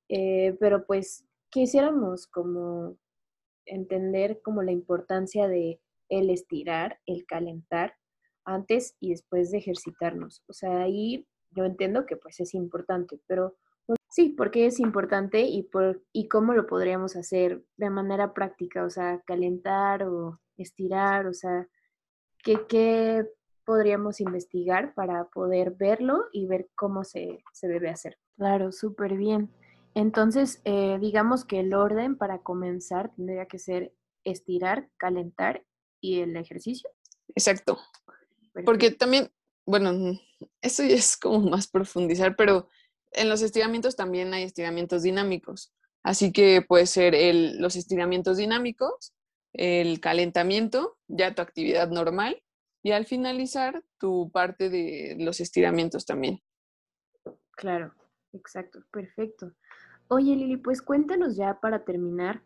eh, 0.08 0.56
pero 0.62 0.86
pues 0.86 1.26
quisiéramos 1.50 2.28
como 2.28 2.98
entender 3.66 4.42
como 4.42 4.64
la 4.64 4.72
importancia 4.72 5.50
de 5.50 5.82
el 6.08 6.30
estirar, 6.30 7.02
el 7.08 7.26
calentar 7.26 7.96
antes 8.46 8.96
y 9.02 9.10
después 9.10 9.52
de 9.52 9.58
ejercitarnos. 9.58 10.44
O 10.48 10.54
sea, 10.54 10.84
ahí 10.84 11.28
yo 11.52 11.66
entiendo 11.66 12.06
que 12.06 12.16
pues 12.16 12.40
es 12.40 12.54
importante, 12.54 13.20
pero 13.28 13.58
sí, 14.14 14.30
porque 14.30 14.68
es 14.68 14.80
importante 14.80 15.42
y, 15.42 15.64
por, 15.64 16.04
y 16.12 16.28
cómo 16.28 16.54
lo 16.54 16.68
podríamos 16.68 17.16
hacer 17.16 17.64
de 17.78 17.90
manera 17.90 18.36
práctica, 18.36 18.86
o 18.86 18.90
sea, 18.92 19.24
calentar 19.26 20.04
o 20.04 20.40
estirar, 20.56 21.26
o 21.26 21.34
sea, 21.34 21.68
¿qué, 22.44 22.60
qué 22.70 23.28
podríamos 23.66 24.22
investigar 24.22 24.94
para 24.94 25.26
poder 25.30 25.72
verlo 25.72 26.26
y 26.32 26.46
ver 26.46 26.70
cómo 26.76 27.04
se, 27.04 27.44
se 27.54 27.68
debe 27.68 27.90
hacer? 27.90 28.20
Claro, 28.38 28.72
súper 28.72 29.18
bien. 29.18 29.50
Entonces, 29.96 30.62
eh, 30.64 31.00
digamos 31.02 31.44
que 31.44 31.62
el 31.62 31.74
orden 31.74 32.16
para 32.16 32.38
comenzar 32.38 33.12
tendría 33.16 33.48
que 33.48 33.58
ser 33.58 33.96
estirar, 34.24 34.92
calentar 34.98 35.66
y 36.00 36.20
el 36.20 36.38
ejercicio. 36.38 36.88
Exacto. 37.30 37.80
Perfecto. 38.54 38.66
Porque 38.66 38.92
también, 38.92 39.32
bueno, 39.66 40.20
eso 40.62 40.84
ya 40.84 40.94
es 40.98 41.18
como 41.18 41.50
más 41.50 41.66
profundizar, 41.66 42.36
pero 42.36 42.70
en 43.14 43.30
los 43.30 43.42
estiramientos 43.42 43.96
también 43.96 44.34
hay 44.34 44.44
estiramientos 44.44 45.04
dinámicos. 45.04 45.74
Así 46.04 46.32
que 46.34 46.62
puede 46.62 46.86
ser 46.86 47.16
el, 47.16 47.60
los 47.60 47.76
estiramientos 47.76 48.38
dinámicos, 48.38 49.14
el 49.54 50.00
calentamiento, 50.00 50.98
ya 51.08 51.34
tu 51.34 51.42
actividad 51.42 51.90
normal, 51.90 52.42
y 52.84 52.92
al 52.92 53.06
finalizar 53.06 53.84
tu 53.98 54.30
parte 54.32 54.70
de 54.70 55.16
los 55.20 55.40
estiramientos 55.40 56.06
también. 56.06 56.42
Claro, 57.52 57.94
exacto, 58.34 58.84
perfecto. 58.92 59.54
Oye, 60.10 60.36
Lili, 60.36 60.58
pues 60.58 60.82
cuéntanos 60.82 61.38
ya 61.38 61.60
para 61.62 61.86
terminar, 61.86 62.44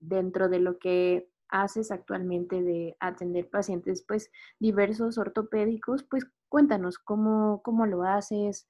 dentro 0.00 0.48
de 0.48 0.58
lo 0.58 0.78
que 0.78 1.30
haces 1.48 1.90
actualmente 1.90 2.62
de 2.62 2.96
atender 3.00 3.48
pacientes, 3.48 4.04
pues 4.06 4.30
diversos 4.58 5.18
ortopédicos, 5.18 6.02
pues 6.02 6.26
cuéntanos 6.48 6.98
cómo, 6.98 7.62
cómo 7.62 7.86
lo 7.86 8.02
haces, 8.02 8.68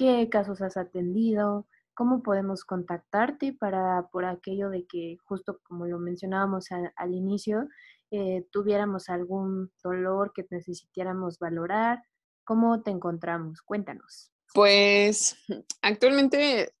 qué 0.00 0.30
casos 0.30 0.62
has 0.62 0.78
atendido, 0.78 1.66
cómo 1.92 2.22
podemos 2.22 2.64
contactarte 2.64 3.52
para 3.52 4.08
por 4.10 4.24
aquello 4.24 4.70
de 4.70 4.86
que 4.86 5.18
justo 5.24 5.60
como 5.62 5.84
lo 5.84 5.98
mencionábamos 5.98 6.72
a, 6.72 6.90
al 6.96 7.12
inicio, 7.12 7.68
eh, 8.10 8.46
tuviéramos 8.50 9.10
algún 9.10 9.70
dolor 9.84 10.32
que 10.34 10.46
necesitáramos 10.48 11.38
valorar, 11.38 12.02
¿cómo 12.44 12.80
te 12.82 12.90
encontramos? 12.90 13.60
Cuéntanos. 13.60 14.32
Pues 14.54 15.36
actualmente 15.82 16.72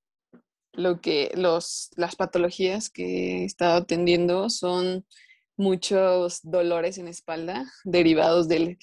lo 0.72 1.02
que 1.02 1.30
los, 1.34 1.90
las 1.96 2.16
patologías 2.16 2.88
que 2.88 3.42
he 3.42 3.44
estado 3.44 3.82
atendiendo 3.82 4.48
son 4.48 5.04
muchos 5.58 6.40
dolores 6.42 6.96
en 6.96 7.06
espalda 7.06 7.70
derivados 7.84 8.48
del 8.48 8.78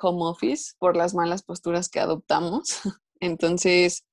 home 0.00 0.26
office 0.26 0.74
por 0.78 0.96
las 0.96 1.12
malas 1.12 1.42
posturas 1.42 1.88
que 1.88 1.98
adoptamos. 1.98 2.82
Entonces, 3.20 4.04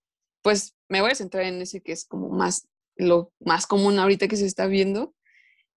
pues 0.41 0.75
me 0.89 1.01
voy 1.01 1.11
a 1.11 1.15
centrar 1.15 1.43
en 1.45 1.61
ese 1.61 1.81
que 1.81 1.93
es 1.93 2.05
como 2.05 2.29
más 2.29 2.67
lo 2.95 3.31
más 3.39 3.67
común 3.67 3.99
ahorita 3.99 4.27
que 4.27 4.37
se 4.37 4.45
está 4.45 4.67
viendo. 4.67 5.13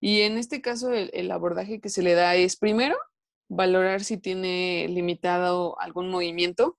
Y 0.01 0.23
en 0.23 0.39
este 0.39 0.63
caso 0.63 0.93
el, 0.93 1.11
el 1.13 1.31
abordaje 1.31 1.81
que 1.81 1.91
se 1.91 2.03
le 2.03 2.15
da 2.15 2.35
es 2.35 2.57
primero 2.57 2.97
valorar 3.51 4.03
si 4.05 4.17
tiene 4.17 4.87
limitado 4.89 5.79
algún 5.81 6.09
movimiento, 6.09 6.79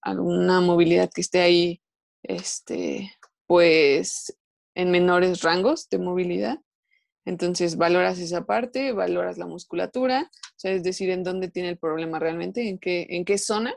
alguna 0.00 0.60
movilidad 0.60 1.10
que 1.12 1.20
esté 1.20 1.40
ahí 1.40 1.82
este, 2.22 3.12
pues 3.46 4.38
en 4.74 4.90
menores 4.92 5.42
rangos 5.42 5.88
de 5.90 5.98
movilidad. 5.98 6.60
Entonces 7.24 7.76
valoras 7.76 8.20
esa 8.20 8.46
parte, 8.46 8.92
valoras 8.92 9.36
la 9.36 9.46
musculatura, 9.46 10.30
o 10.32 10.54
sea, 10.56 10.72
es 10.72 10.84
decir, 10.84 11.10
en 11.10 11.24
dónde 11.24 11.48
tiene 11.48 11.70
el 11.70 11.78
problema 11.78 12.20
realmente, 12.20 12.68
en 12.68 12.78
qué, 12.78 13.06
en 13.10 13.24
qué 13.24 13.36
zona 13.36 13.74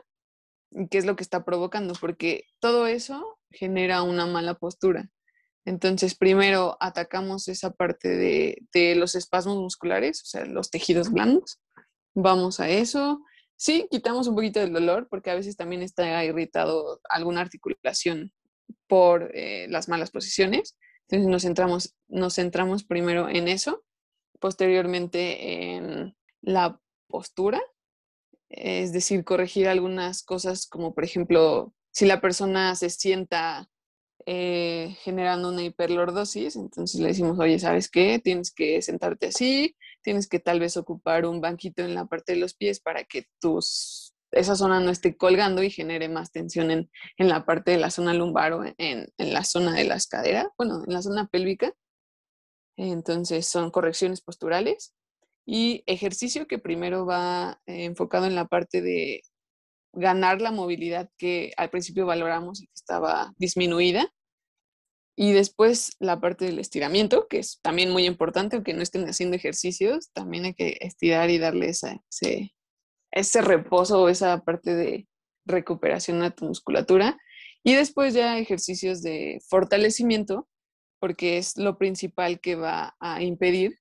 qué 0.90 0.98
es 0.98 1.04
lo 1.04 1.16
que 1.16 1.22
está 1.22 1.44
provocando, 1.44 1.94
porque 2.00 2.44
todo 2.60 2.86
eso 2.86 3.38
genera 3.50 4.02
una 4.02 4.26
mala 4.26 4.54
postura. 4.54 5.10
Entonces, 5.64 6.14
primero 6.14 6.76
atacamos 6.80 7.48
esa 7.48 7.70
parte 7.70 8.08
de, 8.08 8.94
los 8.94 9.16
espasmos 9.16 9.56
musculares, 9.56 10.22
o 10.22 10.26
sea, 10.26 10.44
los 10.44 10.70
tejidos 10.70 11.10
blandos. 11.10 11.60
Vamos 12.14 12.60
a 12.60 12.68
eso. 12.68 13.20
Sí, 13.56 13.88
quitamos 13.90 14.28
un 14.28 14.36
poquito 14.36 14.60
del 14.60 14.72
dolor, 14.72 15.08
porque 15.10 15.30
a 15.30 15.34
veces 15.34 15.56
también 15.56 15.82
está 15.82 16.24
irritado 16.24 17.00
alguna 17.08 17.40
articulación 17.40 18.32
por 18.86 19.30
eh, 19.34 19.66
las 19.68 19.88
malas 19.88 20.10
posiciones. 20.10 20.76
Entonces 21.08 21.28
nos 21.28 21.42
centramos, 21.42 21.96
nos 22.08 22.34
centramos 22.34 22.84
primero 22.84 23.28
en 23.28 23.48
eso, 23.48 23.84
posteriormente 24.38 25.74
en 25.74 26.16
la 26.42 26.80
postura, 27.08 27.60
es 28.56 28.92
decir, 28.92 29.24
corregir 29.24 29.68
algunas 29.68 30.22
cosas 30.22 30.66
como 30.66 30.94
por 30.94 31.04
ejemplo, 31.04 31.74
si 31.92 32.06
la 32.06 32.20
persona 32.20 32.74
se 32.74 32.90
sienta 32.90 33.68
eh, 34.26 34.96
generando 35.02 35.50
una 35.50 35.62
hiperlordosis, 35.62 36.56
entonces 36.56 37.00
le 37.00 37.08
decimos, 37.08 37.38
oye, 37.38 37.58
¿sabes 37.58 37.90
qué? 37.90 38.18
Tienes 38.18 38.52
que 38.52 38.82
sentarte 38.82 39.26
así, 39.26 39.76
tienes 40.02 40.28
que 40.28 40.40
tal 40.40 40.58
vez 40.60 40.76
ocupar 40.76 41.26
un 41.26 41.40
banquito 41.40 41.82
en 41.82 41.94
la 41.94 42.06
parte 42.06 42.32
de 42.32 42.40
los 42.40 42.54
pies 42.54 42.80
para 42.80 43.04
que 43.04 43.26
tus 43.40 44.14
esa 44.32 44.56
zona 44.56 44.80
no 44.80 44.90
esté 44.90 45.16
colgando 45.16 45.62
y 45.62 45.70
genere 45.70 46.08
más 46.08 46.32
tensión 46.32 46.70
en, 46.70 46.90
en 47.16 47.28
la 47.28 47.46
parte 47.46 47.70
de 47.70 47.78
la 47.78 47.90
zona 47.90 48.12
lumbar 48.12 48.52
o 48.52 48.64
en, 48.64 48.74
en 48.76 49.32
la 49.32 49.44
zona 49.44 49.72
de 49.74 49.84
las 49.84 50.08
caderas, 50.08 50.48
bueno, 50.58 50.82
en 50.84 50.92
la 50.92 51.02
zona 51.02 51.28
pélvica. 51.28 51.72
Entonces 52.76 53.46
son 53.46 53.70
correcciones 53.70 54.20
posturales 54.20 54.95
y 55.46 55.84
ejercicio 55.86 56.48
que 56.48 56.58
primero 56.58 57.06
va 57.06 57.60
eh, 57.66 57.84
enfocado 57.84 58.26
en 58.26 58.34
la 58.34 58.46
parte 58.46 58.82
de 58.82 59.22
ganar 59.92 60.42
la 60.42 60.50
movilidad 60.50 61.08
que 61.16 61.52
al 61.56 61.70
principio 61.70 62.04
valoramos 62.04 62.60
y 62.60 62.66
que 62.66 62.74
estaba 62.74 63.32
disminuida. 63.38 64.12
Y 65.16 65.32
después 65.32 65.96
la 65.98 66.20
parte 66.20 66.44
del 66.44 66.58
estiramiento, 66.58 67.26
que 67.28 67.38
es 67.38 67.60
también 67.62 67.90
muy 67.90 68.04
importante, 68.04 68.56
aunque 68.56 68.74
no 68.74 68.82
estén 68.82 69.08
haciendo 69.08 69.36
ejercicios, 69.36 70.10
también 70.12 70.44
hay 70.44 70.54
que 70.54 70.76
estirar 70.80 71.30
y 71.30 71.38
darle 71.38 71.70
ese, 71.70 72.02
ese 73.12 73.40
reposo 73.40 74.10
esa 74.10 74.44
parte 74.44 74.74
de 74.74 75.08
recuperación 75.46 76.22
a 76.22 76.32
tu 76.32 76.44
musculatura. 76.44 77.18
Y 77.62 77.74
después 77.74 78.12
ya 78.12 78.38
ejercicios 78.38 79.00
de 79.00 79.40
fortalecimiento, 79.48 80.48
porque 80.98 81.38
es 81.38 81.56
lo 81.56 81.78
principal 81.78 82.40
que 82.40 82.56
va 82.56 82.94
a 83.00 83.22
impedir 83.22 83.78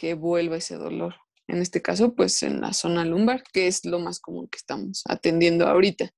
que 0.00 0.14
vuelva 0.14 0.56
ese 0.56 0.76
dolor. 0.76 1.16
En 1.46 1.58
este 1.58 1.82
caso, 1.82 2.14
pues 2.14 2.42
en 2.42 2.62
la 2.62 2.72
zona 2.72 3.04
lumbar, 3.04 3.42
que 3.52 3.66
es 3.66 3.84
lo 3.84 3.98
más 3.98 4.18
común 4.18 4.48
que 4.48 4.56
estamos 4.56 5.02
atendiendo 5.06 5.66
ahorita. 5.66 6.10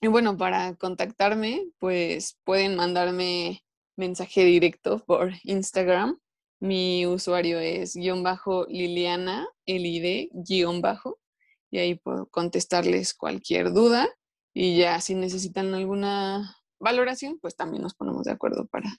Y 0.00 0.08
bueno, 0.08 0.36
para 0.36 0.74
contactarme, 0.74 1.68
pues 1.78 2.36
pueden 2.42 2.74
mandarme 2.74 3.62
mensaje 3.96 4.44
directo 4.44 5.04
por 5.06 5.34
Instagram. 5.44 6.18
Mi 6.58 7.06
usuario 7.06 7.60
es 7.60 7.94
guion 7.94 8.24
bajo 8.24 8.66
Liliana, 8.66 9.46
LID, 9.66 10.30
guion 10.32 10.80
bajo, 10.80 11.20
y 11.70 11.78
ahí 11.78 11.94
puedo 11.94 12.26
contestarles 12.26 13.14
cualquier 13.14 13.72
duda. 13.72 14.08
Y 14.52 14.78
ya 14.78 15.00
si 15.00 15.14
necesitan 15.14 15.72
alguna 15.74 16.56
valoración, 16.80 17.38
pues 17.38 17.54
también 17.54 17.84
nos 17.84 17.94
ponemos 17.94 18.24
de 18.24 18.32
acuerdo 18.32 18.66
para, 18.66 18.96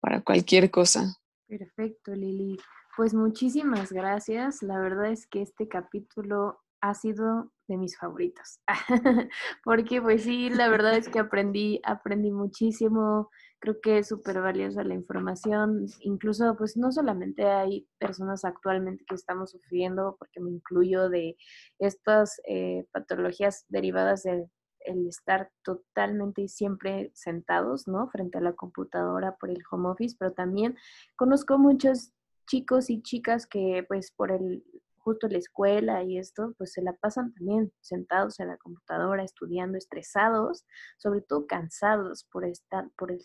para 0.00 0.22
cualquier 0.22 0.70
cosa. 0.70 1.18
Perfecto, 1.46 2.14
Lili. 2.14 2.56
Pues 2.94 3.14
muchísimas 3.14 3.90
gracias. 3.90 4.62
La 4.62 4.78
verdad 4.78 5.10
es 5.10 5.26
que 5.26 5.40
este 5.40 5.66
capítulo 5.66 6.60
ha 6.82 6.94
sido 6.94 7.50
de 7.68 7.78
mis 7.78 7.96
favoritos. 7.96 8.60
Porque 9.64 10.02
pues 10.02 10.24
sí, 10.24 10.50
la 10.50 10.68
verdad 10.68 10.94
es 10.96 11.08
que 11.08 11.20
aprendí, 11.20 11.80
aprendí 11.84 12.30
muchísimo. 12.30 13.30
Creo 13.60 13.80
que 13.80 13.98
es 13.98 14.08
súper 14.08 14.42
valiosa 14.42 14.84
la 14.84 14.94
información. 14.94 15.86
Incluso 16.00 16.54
pues 16.56 16.76
no 16.76 16.92
solamente 16.92 17.46
hay 17.46 17.88
personas 17.98 18.44
actualmente 18.44 19.04
que 19.08 19.14
estamos 19.14 19.52
sufriendo, 19.52 20.16
porque 20.18 20.40
me 20.40 20.50
incluyo 20.50 21.08
de 21.08 21.36
estas 21.78 22.42
eh, 22.46 22.84
patologías 22.92 23.64
derivadas 23.68 24.24
de 24.24 24.48
el 24.84 25.06
estar 25.06 25.50
totalmente 25.62 26.42
y 26.42 26.48
siempre 26.48 27.12
sentados, 27.14 27.86
¿no? 27.86 28.08
Frente 28.08 28.38
a 28.38 28.40
la 28.40 28.52
computadora 28.54 29.36
por 29.36 29.48
el 29.48 29.62
home 29.70 29.88
office, 29.88 30.16
pero 30.18 30.32
también 30.32 30.76
conozco 31.16 31.56
muchos 31.56 32.12
chicos 32.46 32.90
y 32.90 33.02
chicas 33.02 33.46
que 33.46 33.84
pues 33.88 34.12
por 34.12 34.32
el 34.32 34.64
justo 35.02 35.28
la 35.28 35.38
escuela 35.38 36.04
y 36.04 36.18
esto, 36.18 36.54
pues 36.58 36.72
se 36.72 36.82
la 36.82 36.92
pasan 36.92 37.34
también 37.34 37.72
sentados 37.80 38.38
en 38.40 38.48
la 38.48 38.56
computadora, 38.56 39.24
estudiando, 39.24 39.76
estresados, 39.76 40.64
sobre 40.96 41.22
todo 41.22 41.46
cansados 41.46 42.24
por 42.30 42.44
estar, 42.44 42.88
por 42.96 43.10
el 43.10 43.20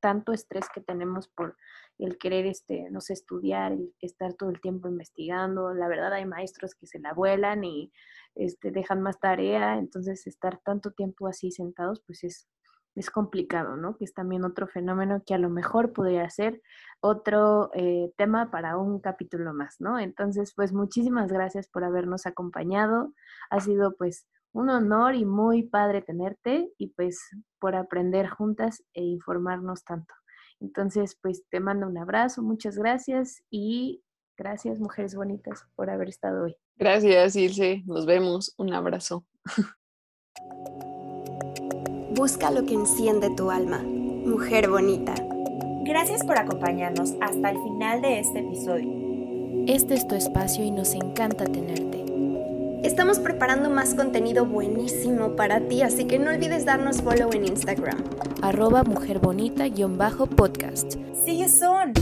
tanto 0.00 0.32
estrés 0.32 0.66
que 0.74 0.80
tenemos 0.80 1.28
por 1.28 1.56
el 1.98 2.18
querer, 2.18 2.46
este, 2.46 2.90
no 2.90 3.00
sé, 3.00 3.12
estudiar, 3.12 3.72
el 3.72 3.94
estar 4.00 4.32
todo 4.34 4.50
el 4.50 4.60
tiempo 4.60 4.88
investigando. 4.88 5.74
La 5.74 5.88
verdad 5.88 6.14
hay 6.14 6.24
maestros 6.24 6.74
que 6.74 6.86
se 6.86 6.98
la 6.98 7.12
vuelan 7.12 7.62
y 7.62 7.92
este, 8.34 8.70
dejan 8.70 9.02
más 9.02 9.20
tarea, 9.20 9.78
entonces 9.78 10.26
estar 10.26 10.60
tanto 10.64 10.92
tiempo 10.92 11.28
así 11.28 11.50
sentados, 11.50 12.02
pues 12.06 12.24
es, 12.24 12.48
es 12.94 13.10
complicado, 13.10 13.76
¿no? 13.76 13.96
Que 13.96 14.04
es 14.04 14.14
también 14.14 14.44
otro 14.44 14.66
fenómeno 14.66 15.22
que 15.24 15.34
a 15.34 15.38
lo 15.38 15.50
mejor 15.50 15.92
podría 15.92 16.28
ser 16.30 16.60
otro 17.00 17.70
eh, 17.74 18.12
tema 18.16 18.50
para 18.50 18.76
un 18.76 19.00
capítulo 19.00 19.54
más, 19.54 19.76
¿no? 19.78 19.98
Entonces, 19.98 20.52
pues 20.54 20.72
muchísimas 20.72 21.32
gracias 21.32 21.68
por 21.68 21.84
habernos 21.84 22.26
acompañado. 22.26 23.12
Ha 23.50 23.60
sido 23.60 23.94
pues 23.96 24.26
un 24.52 24.68
honor 24.70 25.14
y 25.14 25.24
muy 25.24 25.62
padre 25.62 26.02
tenerte 26.02 26.72
y 26.76 26.88
pues 26.88 27.20
por 27.58 27.76
aprender 27.76 28.28
juntas 28.28 28.82
e 28.94 29.02
informarnos 29.02 29.84
tanto. 29.84 30.12
Entonces, 30.60 31.16
pues 31.22 31.44
te 31.50 31.60
mando 31.60 31.86
un 31.86 31.96
abrazo, 31.96 32.42
muchas 32.42 32.76
gracias 32.76 33.42
y 33.50 34.02
gracias, 34.36 34.78
mujeres 34.78 35.14
bonitas, 35.14 35.64
por 35.74 35.88
haber 35.90 36.08
estado 36.08 36.44
hoy. 36.44 36.56
Gracias, 36.76 37.36
Ilse. 37.36 37.82
Nos 37.86 38.06
vemos. 38.06 38.54
Un 38.58 38.72
abrazo. 38.74 39.24
Busca 42.20 42.50
lo 42.50 42.66
que 42.66 42.74
enciende 42.74 43.30
tu 43.30 43.50
alma. 43.50 43.78
Mujer 43.78 44.68
bonita. 44.68 45.14
Gracias 45.84 46.22
por 46.22 46.36
acompañarnos 46.36 47.14
hasta 47.18 47.50
el 47.50 47.56
final 47.62 48.02
de 48.02 48.20
este 48.20 48.40
episodio. 48.40 49.64
Este 49.66 49.94
es 49.94 50.06
tu 50.06 50.16
espacio 50.16 50.62
y 50.62 50.70
nos 50.70 50.92
encanta 50.92 51.46
tenerte. 51.46 52.04
Estamos 52.82 53.20
preparando 53.20 53.70
más 53.70 53.94
contenido 53.94 54.44
buenísimo 54.44 55.34
para 55.34 55.60
ti, 55.60 55.80
así 55.80 56.04
que 56.04 56.18
no 56.18 56.30
olvides 56.30 56.66
darnos 56.66 57.00
follow 57.00 57.30
en 57.32 57.46
Instagram. 57.46 58.04
Arroba 58.42 58.84
mujerbonita-podcast. 58.84 60.98
See 61.24 61.38
you 61.38 61.48
soon. 61.48 61.94